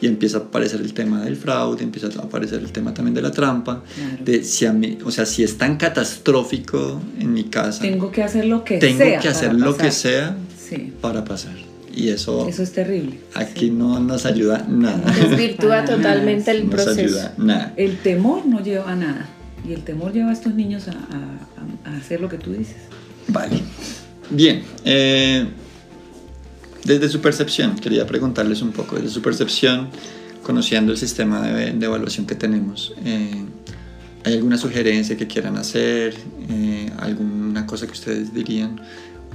[0.00, 3.22] y empieza a aparecer el tema del fraude, empieza a aparecer el tema también de
[3.22, 3.82] la trampa,
[4.24, 8.22] de si a mí, o sea, si es tan catastrófico en mi casa, tengo que
[8.22, 10.36] hacer lo que tengo sea que hacer lo que sea
[11.00, 11.69] para pasar.
[11.92, 13.20] Y eso, eso es terrible.
[13.34, 15.12] Aquí no nos ayuda nada.
[15.12, 16.90] Desvirtúa totalmente el proceso.
[16.90, 17.74] Nos ayuda nada.
[17.76, 19.28] El temor no lleva a nada.
[19.68, 22.76] Y el temor lleva a estos niños a, a, a hacer lo que tú dices.
[23.28, 23.60] Vale.
[24.30, 24.62] Bien.
[24.84, 25.46] Eh,
[26.84, 29.88] desde su percepción, quería preguntarles un poco, desde su percepción,
[30.42, 33.44] conociendo el sistema de, evaluación que tenemos, eh,
[34.24, 36.14] ¿hay alguna sugerencia que quieran hacer?
[36.48, 38.80] Eh, ¿Alguna cosa que ustedes dirían?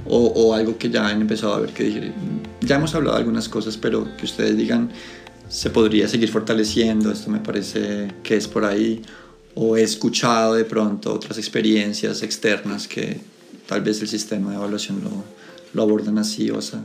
[0.08, 2.12] O, algo que ya han empezado a ver que dije,
[2.60, 4.90] ya hemos hablado de algunas cosas, pero que ustedes digan,
[5.48, 9.02] se podría seguir fortaleciendo, esto me parece que es por ahí,
[9.54, 13.18] o he escuchado de pronto otras experiencias externas que
[13.66, 15.24] tal vez el sistema de evaluación lo,
[15.74, 16.80] lo abordan así, o sea,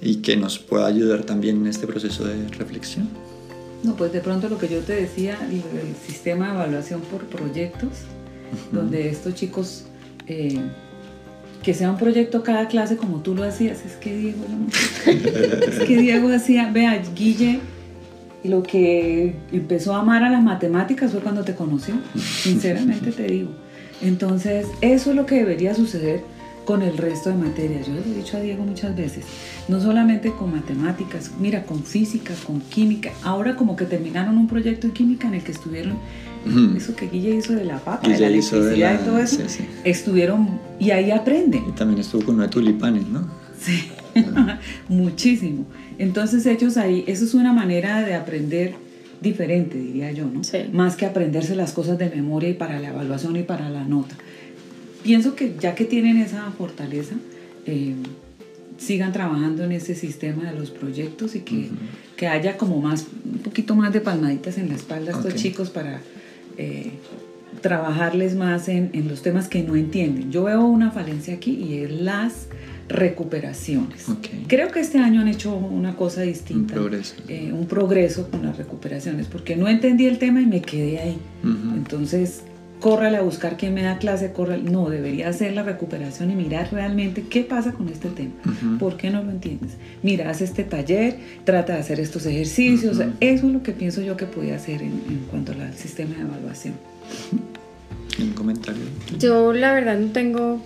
[0.00, 3.08] y que nos pueda ayudar también en este proceso de reflexión.
[3.82, 5.62] No, pues de pronto lo que yo te decía, el,
[6.06, 7.90] sistema de evaluación por proyectos,
[8.72, 9.84] donde estos chicos,
[10.26, 10.58] eh,
[11.64, 14.44] que sea un proyecto cada clase como tú lo hacías, es que Diego,
[15.06, 17.60] es que Diego hacía, vea, Guille,
[18.44, 23.48] lo que empezó a amar a las matemáticas fue cuando te conoció, sinceramente te digo.
[24.02, 26.20] Entonces, eso es lo que debería suceder
[26.64, 27.86] con el resto de materias.
[27.86, 29.24] Yo le he dicho a Diego muchas veces,
[29.68, 33.10] no solamente con matemáticas, mira, con física, con química.
[33.22, 35.98] Ahora como que terminaron un proyecto en química en el que estuvieron,
[36.76, 39.42] eso que Guille hizo de la papa, de la electricidad y todo eso,
[39.84, 41.64] estuvieron y ahí aprenden.
[41.68, 43.26] Y también estuvo con de tulipanes, ¿no?
[43.58, 43.88] Sí,
[44.88, 45.64] muchísimo.
[45.98, 48.74] Entonces ellos ahí, eso es una manera de aprender
[49.22, 50.42] diferente, diría yo, ¿no?
[50.72, 54.14] Más que aprenderse las cosas de memoria y para la evaluación y para la nota
[55.04, 57.14] pienso que ya que tienen esa fortaleza,
[57.66, 57.94] eh,
[58.78, 61.68] sigan trabajando en ese sistema de los proyectos y que,
[62.16, 65.70] que, haya como más, un poquito más de palmaditas en la espalda a estos chicos
[65.70, 66.00] para
[66.58, 66.90] eh,
[67.60, 70.32] trabajarles más en, en, los temas que no entienden.
[70.32, 72.48] Yo veo una falencia aquí y es las
[72.88, 74.06] recuperaciones.
[74.46, 76.74] Creo que este año han hecho una cosa distinta.
[76.74, 77.14] Un progreso.
[77.28, 81.18] Eh, un progreso con las recuperaciones, porque no entendí el tema y me quedé ahí.
[81.42, 82.42] Entonces,
[82.84, 84.58] córrale a buscar quién me da clase, corre.
[84.58, 88.34] No, debería hacer la recuperación y mirar realmente qué pasa con este tema.
[88.78, 89.78] ¿Por qué no lo entiendes?
[90.02, 92.98] Mira, haz este taller, trata de hacer estos ejercicios.
[92.98, 96.74] Eso es lo que pienso yo que podía hacer en, cuanto al sistema de evaluación.
[98.20, 98.82] ¿Un comentario?
[99.18, 100.60] Yo la verdad no tengo...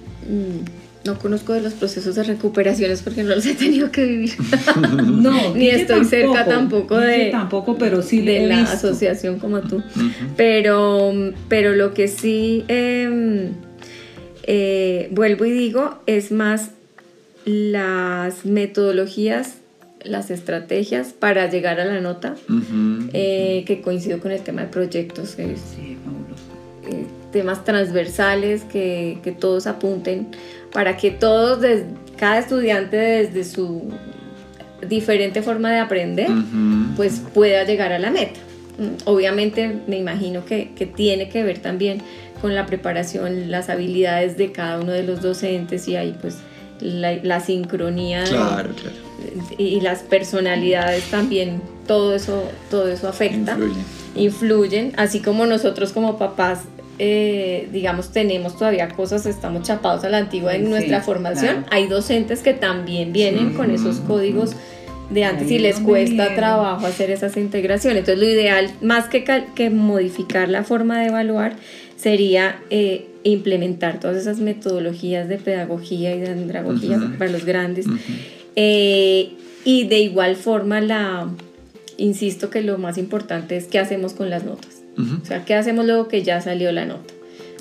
[1.08, 4.34] No conozco de los procesos de recuperaciones porque no los he tenido que vivir.
[5.06, 9.82] no, ni estoy cerca tampoco de tampoco, pero sí de la asociación como tú.
[10.36, 11.14] Pero
[11.48, 13.54] pero lo que sí em,
[14.42, 16.72] eh, vuelvo y digo es más
[17.46, 19.54] las metodologías
[20.04, 22.36] las estrategias para llegar a la nota
[23.14, 29.66] eh, que coincido con el tema de proyectos sí, eh, temas transversales que, que todos
[29.66, 30.28] apunten
[30.72, 31.58] para que todos,
[32.16, 33.90] cada estudiante desde su
[34.86, 36.28] diferente forma de aprender,
[36.96, 38.38] pues pueda llegar a la meta.
[38.78, 42.00] Mm, obviamente me imagino que, que tiene que ver también
[42.40, 46.36] con la preparación, las habilidades de cada uno de los docentes y ahí pues
[46.80, 48.96] la, la sincronía de- Claro, claro.
[49.58, 53.80] y las personalidades también, todo eso, todo eso afecta, Influye.
[54.14, 56.60] influyen, así como nosotros como papás,
[56.98, 61.66] eh, digamos, tenemos todavía cosas, estamos chapados a la antigua en Sí, nuestra formación, claro.
[61.70, 63.56] hay docentes que también vienen Sí.
[63.56, 64.52] con esos códigos
[65.10, 66.36] de antes Ahí y es les cuesta viene.
[66.36, 68.00] trabajo hacer esas integraciones.
[68.00, 69.24] Entonces lo ideal, más que,
[69.54, 71.56] que modificar la forma de evaluar,
[71.96, 77.86] sería eh, implementar todas esas metodologías de pedagogía y de andragogía para los grandes.
[78.56, 79.30] Eh,
[79.64, 81.28] y de igual forma, la,
[81.96, 84.77] insisto que lo más importante es qué hacemos con las notas.
[84.98, 87.14] O sea, qué hacemos luego que ya salió la nota.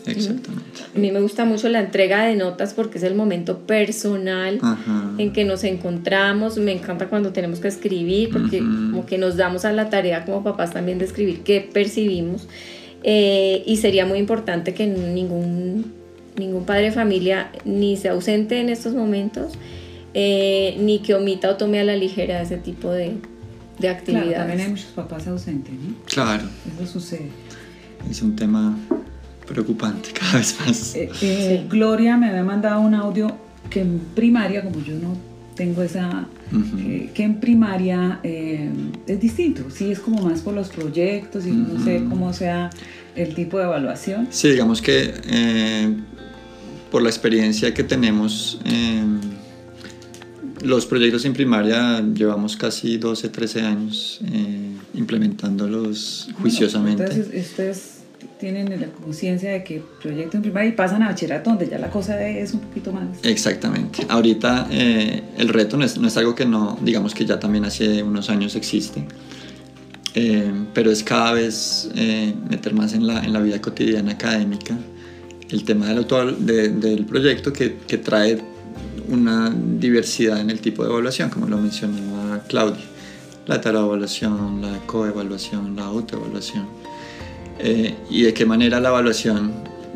[0.07, 0.63] Exactamente.
[0.95, 5.11] A mí me gusta mucho la entrega de notas porque es el momento personal Ajá.
[5.17, 6.57] en que nos encontramos.
[6.57, 10.43] Me encanta cuando tenemos que escribir porque como que nos damos a la tarea como
[10.43, 12.47] papás también de escribir qué percibimos.
[13.03, 15.93] Eh, y sería muy importante que ningún,
[16.37, 19.53] ningún padre de familia ni se ausente en estos momentos,
[20.13, 23.13] eh, ni que omita o tome a la ligera ese tipo de,
[23.77, 24.35] de Claro, actividades.
[24.37, 25.95] también hay muchos papás ausentes, ¿no?
[26.05, 26.43] Claro,
[26.81, 27.29] Eso sucede.
[28.09, 28.75] es un tema
[29.47, 30.95] preocupante cada vez más.
[30.95, 33.35] Eh, eh, Gloria me había mandado un audio
[33.69, 35.15] que en primaria, como yo no
[35.55, 36.77] tengo esa, Ujú.
[36.79, 38.69] eh, que en primaria eh,
[39.07, 42.69] es distinto, sí es como más por los proyectos y no sé cómo sea
[43.15, 44.27] el tipo de evaluación.
[44.29, 45.95] Sí, digamos que eh,
[46.91, 49.03] por la experiencia que tenemos, eh,
[50.63, 57.03] los proyectos en primaria llevamos casi 12, 13 años eh, implementándolos juiciosamente.
[57.03, 57.93] Entonces ustedes
[58.39, 61.89] tienen la conciencia de que proyecto en primaria y pasan a bachillerato donde ya la
[61.89, 63.03] cosa es un poquito más...
[63.23, 64.05] Exactamente.
[64.09, 67.65] Ahorita eh, el reto no es, no es algo que no, digamos que ya también
[67.65, 69.07] hace unos años existe,
[70.15, 74.75] eh, pero es cada vez eh, meter más en la, en la vida cotidiana académica
[75.49, 76.05] el tema del,
[76.45, 78.39] de- del proyecto que, que trae
[79.07, 79.49] una
[79.79, 82.83] diversidad en el tipo de evaluación, como lo mencionaba Claudia.
[83.45, 86.65] La heteroevaluación, la coevaluación, la autoevaluación.
[87.59, 89.51] Eh, y de qué manera la evaluación,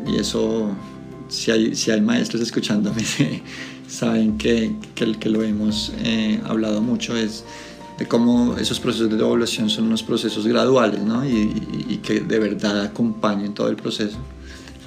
[0.06, 0.70] y eso
[1.28, 3.02] si hay, si hay maestros escuchándome,
[3.88, 7.44] saben que, que, que lo hemos eh, hablado mucho, es
[7.98, 11.24] de cómo esos procesos de evaluación son unos procesos graduales ¿no?
[11.26, 14.16] y, y- y que de verdad acompañen todo el proceso.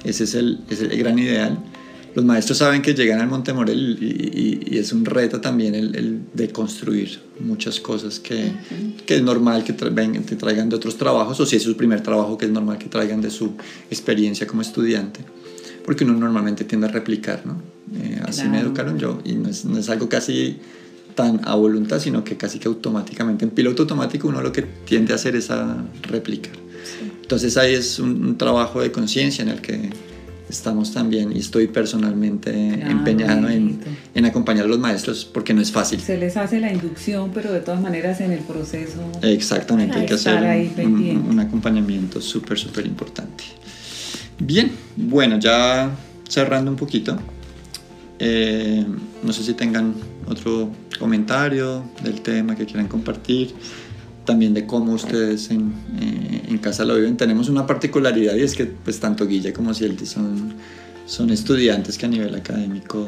[0.04, 1.56] Ese es el, es el gran ideal.
[2.16, 5.94] Los maestros saben que llegan al Montemorel y, y- y es un reto también el,
[5.94, 8.52] el de construir muchas cosas que,
[9.04, 12.00] que es normal que tra- te traigan de otros trabajos, o si es su primer
[12.02, 13.52] trabajo, que es normal que traigan de su
[13.90, 15.20] experiencia como estudiante,
[15.84, 17.60] porque uno normalmente tiende a replicar, ¿no?
[18.02, 18.66] Eh, así me Claro.
[18.68, 20.56] educaron yo, y no es, no es algo casi
[21.14, 25.12] tan a voluntad, sino que casi que automáticamente, en piloto automático uno lo que tiende
[25.12, 26.54] a hacer es a replicar.
[27.20, 29.90] Entonces ahí es un, un trabajo de conciencia en el que
[30.48, 33.80] estamos también y estoy personalmente Claro, empeñado en,
[34.14, 36.00] en acompañar a los maestros porque no es fácil.
[36.00, 39.00] Se les hace la inducción, pero de todas maneras en el proceso...
[39.22, 40.42] Exactamente, hay que hacer
[40.78, 43.44] un acompañamiento súper, súper importante.
[44.38, 45.90] Bien, bueno, ya
[46.28, 47.18] cerrando un poquito,
[48.18, 48.84] eh,
[49.22, 49.94] no sé si tengan
[50.26, 53.54] otro comentario del tema que quieran compartir,
[54.26, 57.16] también de cómo ustedes en, eh, en casa lo viven.
[57.16, 60.52] Tenemos una particularidad y es que pues tanto Guilla como Cielti son,
[61.06, 63.06] son estudiantes que a nivel académico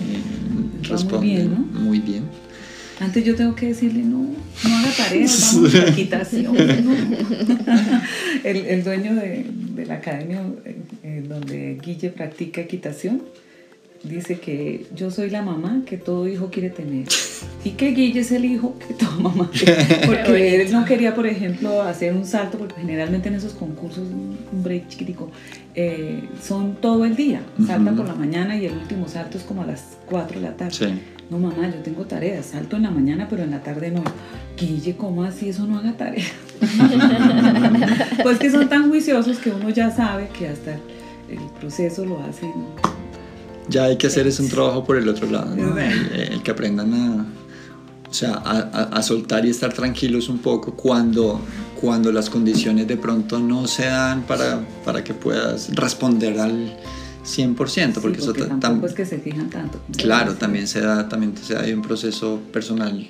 [0.00, 0.18] eh,
[0.52, 1.80] muy responden bien, ¿no?
[1.80, 2.24] muy bien.
[3.00, 6.54] Antes yo tengo que decirle, no, no haga tareas, vamos a equitación.
[6.54, 6.94] ¿no?
[8.44, 13.22] el, el dueño de, de la academia eh, eh, donde Guille practica equitación
[14.04, 17.06] dice que yo soy la mamá que todo hijo quiere tener
[17.64, 19.84] y que Guille es el hijo que toda mamá quiere.
[20.06, 24.36] Porque él no quería, por ejemplo, hacer un salto, porque generalmente en esos concursos, un
[24.62, 25.30] break chiquitico,
[25.74, 27.40] eh, son todo el día.
[27.66, 30.56] Saltan por la mañana y el último salto es como a las 4 de la
[30.56, 30.74] tarde.
[30.74, 31.00] Sí.
[31.30, 32.46] No, mamá, yo tengo tareas.
[32.46, 34.04] Salto en la mañana, pero en la tarde no.
[34.58, 36.26] Guille, ¿cómo así eso no haga tarea?
[38.22, 42.52] pues que son tan juiciosos que uno ya sabe que hasta el proceso lo hacen.
[43.68, 45.78] Ya hay que hacer es un trabajo por el otro lado, ¿no?
[45.78, 47.26] El, el que aprendan a,
[48.08, 51.40] o sea, a, a- a soltar y estar tranquilos un poco cuando,
[51.80, 56.76] cuando las condiciones de pronto no se dan para, para que puedas responder al
[57.24, 59.80] 100%, porque, Sí, eso porque ta- tampoco tam- es que se fijan tanto.
[59.96, 63.08] claro, también se da, también se da ahí un proceso personal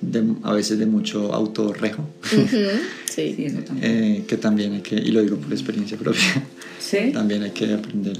[0.00, 2.46] de, a veces de mucho autorrejo, Ujú,
[3.06, 3.44] Sí, Sí.
[3.46, 3.92] eso también.
[3.92, 6.20] eh, que también hay que, y lo digo por experiencia propia,
[6.78, 7.10] Sí.
[7.12, 8.16] también hay que aprender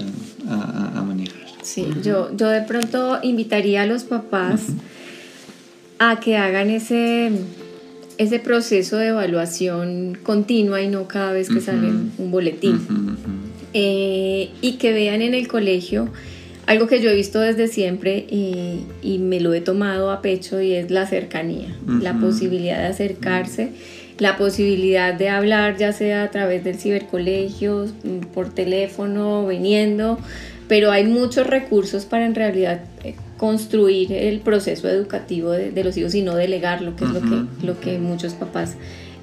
[0.49, 1.46] a, a- a manejar.
[1.67, 4.67] Sí, yo, yo de pronto invitaría a los papás
[5.99, 7.29] a que hagan ese,
[8.17, 12.79] ese proceso de evaluación continua y no cada vez que sale un boletín.
[13.73, 16.09] Eh, y que vean en el colegio
[16.67, 20.71] algo que yo he visto desde siempre y, me lo he tomado a pecho y
[20.71, 23.71] es la cercanía, la posibilidad de acercarse,
[24.19, 27.87] la posibilidad de hablar ya sea a través del cibercolegio,
[28.33, 30.17] por teléfono, viniendo,
[30.67, 36.15] pero hay muchos recursos para en realidad eh, construir el proceso educativo de, los hijos
[36.15, 38.75] y no delegarlo, que es lo, que, lo que muchos papás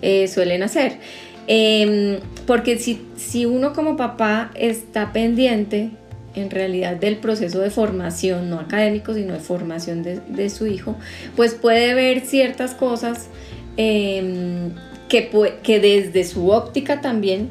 [0.02, 0.98] eh, suelen hacer.
[1.46, 5.90] Em, porque si, si uno como papá está pendiente
[6.34, 10.96] en realidad del proceso de formación, no académico, sino de formación de, su hijo,
[11.36, 13.28] pues puede ver ciertas cosas
[13.76, 14.70] em,
[15.08, 15.30] que,
[15.62, 17.50] que desde su óptica también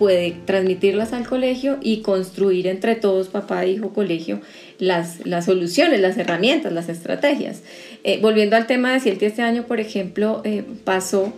[0.00, 4.40] puede transmitirlas al colegio y construir entre todos, papá, hijo, colegio,
[4.78, 7.60] las, las soluciones, las herramientas, las estrategias.
[8.02, 11.34] Eh, volviendo al tema de Cielti, este año, por ejemplo, eh, pasó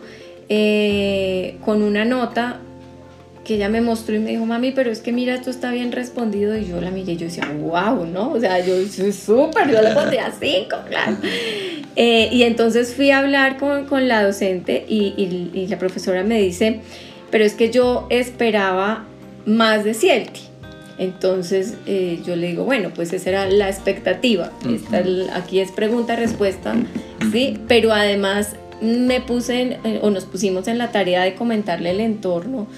[0.49, 2.61] eh, con una nota
[3.45, 5.91] que ella me mostró y me dijo, mami, pero es que mira, esto está bien
[5.91, 6.57] respondido.
[6.57, 8.31] Y yo la miré y yo decía, wow, ¿no?
[8.31, 11.17] O sea, yo soy súper, yo le pondría cinco, claro.
[11.97, 16.41] y entonces fui a hablar con, con la docente y, y, y, la profesora me
[16.41, 16.81] dice,
[17.33, 19.05] pero es que yo esperaba
[19.47, 20.43] más de Cielti.
[20.99, 24.53] Entonces eh, yo le digo, bueno, pues esa era la expectativa.
[25.35, 26.75] aquí es pregunta-respuesta,
[27.33, 27.59] ¿sí?
[27.67, 32.69] Pero además me puse eh, o nos pusimos en la tarea de comentarle el entorno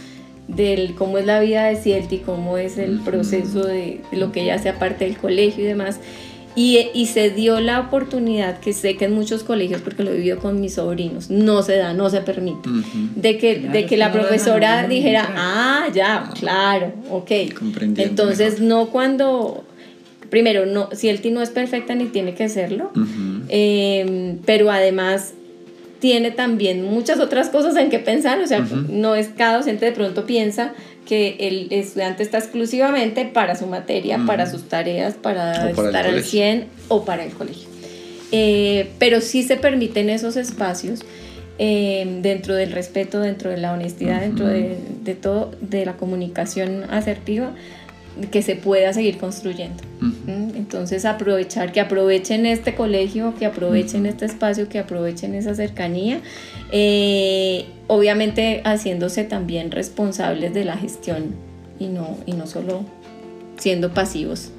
[0.47, 4.43] del cómo es la vida de Cielti, cómo es el proceso de, de lo que
[4.43, 5.99] ella hace aparte del colegio y demás.
[6.57, 10.39] Y, se dio la oportunidad, que sé que en muchos colegios, porque lo he vivido
[10.39, 12.69] con mis sobrinos, no se da, no se permite,
[13.17, 17.31] de que, de que la profesora dijera, ah, ya, claro, ok.
[17.97, 19.65] Entonces, no cuando,
[20.31, 22.93] primero, no, si el ti no es perfecta ni tiene que serlo,
[23.49, 25.35] em, pero además
[26.05, 29.93] tiene también muchas otras cosas en que pensar, o sea, no es cada docente de
[29.93, 30.75] pronto piensa
[31.07, 36.67] que el estudiante está exclusivamente para su materia, para sus tareas, para, estar al 100
[36.89, 37.69] o para el colegio.
[38.33, 41.01] Eh, pero sí se permiten esos espacios
[41.59, 46.85] eh, dentro del respeto, dentro de la honestidad, dentro de, de, todo, de la comunicación
[46.91, 47.53] asertiva,
[48.31, 49.83] que se pueda seguir construyendo.
[50.27, 56.21] Entonces aprovechar, que aprovechen este colegio, que aprovechen este espacio, que aprovechen esa cercanía,
[56.71, 61.35] eh, obviamente haciéndose también responsables de la gestión
[61.79, 62.85] y no, y no solo
[63.57, 64.51] siendo pasivos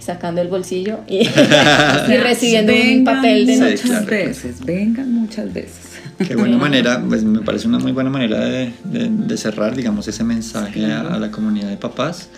[0.00, 1.24] sacando el bolsillo y,
[2.22, 5.90] recibiendo un papel de muchas veces, vengan muchas veces.
[6.26, 10.24] Qué buena manera, pues me parece una muy buena manera de, de, cerrar, digamos, ese
[10.24, 12.28] mensaje a, a, la comunidad de papás.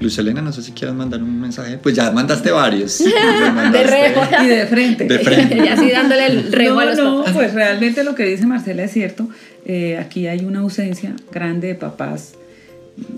[0.00, 1.78] Luz Elena, no sé si quieras mandar un mensaje.
[1.78, 2.98] Pues ya mandaste varios.
[3.72, 4.22] de rejo.
[4.42, 5.04] Y de frente.
[5.04, 5.58] De frente.
[5.64, 8.82] y así dándole el rejo no, a los No, pues realmente lo que dice Marcela
[8.82, 9.28] es cierto.
[9.66, 12.32] Eh, aquí hay una ausencia grande de papás.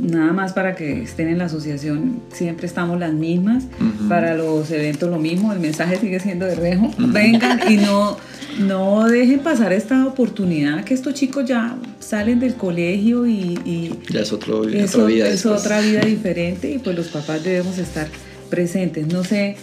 [0.01, 3.65] Nada más para que estén en la asociación, siempre estamos las mismas.
[4.09, 6.91] Para los eventos lo mismo, el mensaje sigue siendo de rejo.
[6.99, 8.17] Vengan y no
[8.59, 14.33] no dejen pasar esta oportunidad que estos chicos ya salen del colegio y, ya es,
[14.33, 15.29] otro, otra vida.
[15.29, 18.09] Es otra vida diferente y pues los papás debemos estar
[18.51, 19.07] presentes.
[19.07, 19.57] No sé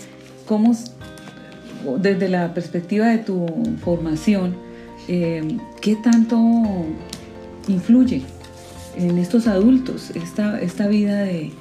[0.45, 0.75] cómo,
[1.99, 3.45] desde la perspectiva de tu
[3.83, 4.55] formación,
[5.07, 5.43] eh,
[5.81, 6.37] ¿qué tanto
[7.67, 8.23] influye
[8.99, 11.51] en estos adultos esta, esta vida de,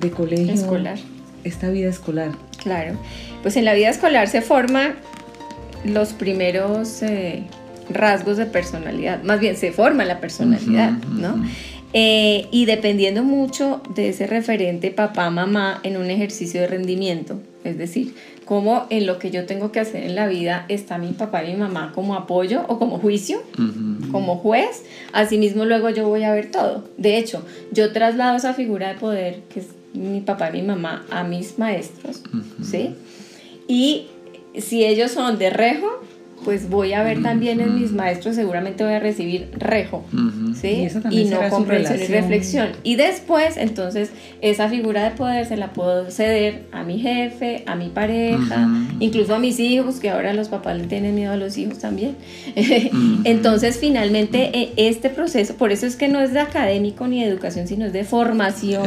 [0.00, 0.52] de colegio?
[0.52, 0.98] Escolar.
[1.42, 2.32] Esta vida escolar.
[2.58, 2.96] Claro,
[3.42, 4.94] pues en la vida escolar se forma
[5.84, 7.44] los primeros eh,
[7.90, 11.44] rasgos de personalidad, más bien se forma la personalidad, ¿no?
[11.92, 17.78] Eh, y dependiendo mucho de ese referente papá, mamá en un ejercicio de rendimiento, es
[17.78, 18.14] decir,
[18.44, 21.52] cómo en lo que yo tengo que hacer en la vida está mi papá y
[21.52, 23.42] mi mamá como apoyo o como juicio,
[24.10, 26.84] como juez, asimismo luego yo voy a ver todo.
[26.96, 31.04] De hecho, yo traslado esa figura de poder que es mi papá y mi mamá
[31.10, 32.22] a mis maestros,
[32.62, 32.94] ¿sí?
[33.68, 34.08] Y
[34.58, 36.00] si ellos son de rejo,
[36.44, 40.04] pues voy a ver también en mis maestros, seguramente voy a recibir rejo,
[40.60, 40.86] ¿sí?
[41.10, 42.68] Y, no comprensión y reflexión.
[42.82, 47.74] Y después, entonces, esa figura de poder se la puedo ceder a mi jefe, a
[47.76, 48.68] mi pareja,
[49.00, 52.16] incluso a mis hijos, que ahora los papás le tienen miedo a los hijos también.
[53.24, 57.28] entonces, finalmente, e, este proceso, por eso es que no es de académico ni de
[57.28, 58.84] educación, sino es de formación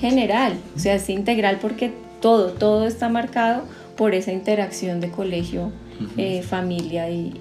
[0.00, 3.62] general, o sea, es integral porque todo, todo está marcado
[3.96, 5.72] por esa interacción de colegio,
[6.16, 7.32] eh, familia y,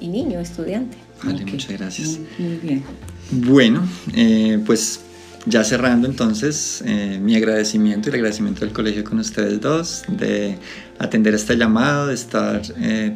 [0.00, 0.96] niño, estudiante.
[1.22, 2.18] Vale, muchas gracias.
[2.38, 2.82] Muy, bien.
[3.30, 5.00] Bueno, eh, pues
[5.46, 10.58] ya cerrando entonces, eh, mi agradecimiento y el agradecimiento del colegio con ustedes dos, de
[10.98, 12.62] atender este llamado, de estar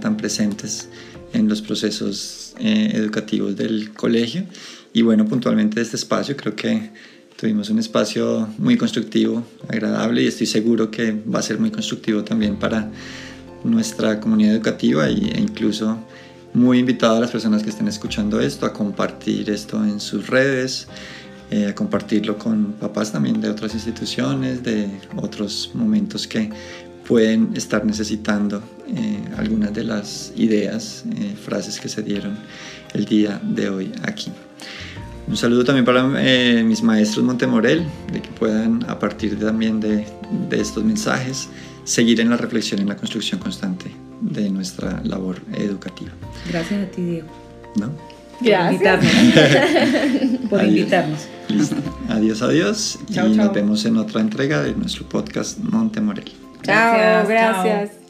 [0.01, 0.89] tan presentes
[1.33, 4.45] en los procesos eh, educativos del colegio.
[4.93, 6.91] Y bueno, puntualmente de este espacio creo que
[7.37, 12.23] tuvimos un espacio muy constructivo, agradable y estoy seguro que va a ser muy constructivo
[12.23, 12.91] también para
[13.65, 15.99] nuestra comunidad educativa e incluso
[16.55, 20.87] muy invitado a las personas que estén escuchando esto a compartir esto en sus redes,
[21.51, 26.51] eh, a compartirlo con papás también de otras instituciones, de otros momentos que
[27.07, 32.37] pueden estar necesitando eh, algunas de las ideas, eh, frases que se dieron
[32.95, 34.31] el día de hoy aquí.
[35.27, 36.05] Un saludo también para
[36.65, 40.05] mis maestros Montemorel, de que puedan a partir también de
[40.51, 41.49] estos mensajes
[41.85, 46.13] seguir en la reflexión y en la construcción constante de nuestra labor educativa.
[46.49, 47.29] Gracias a ti, Diego.
[47.77, 47.91] ¿No?
[48.39, 49.13] Por invitarnos.
[50.51, 51.29] Por invitarnos.
[51.49, 51.77] Listo.
[52.09, 52.99] Adiós, adiós.
[53.09, 56.31] y nos vemos en otra entrega de nuestro podcast Montemorel.
[56.63, 58.02] Chao, gracias.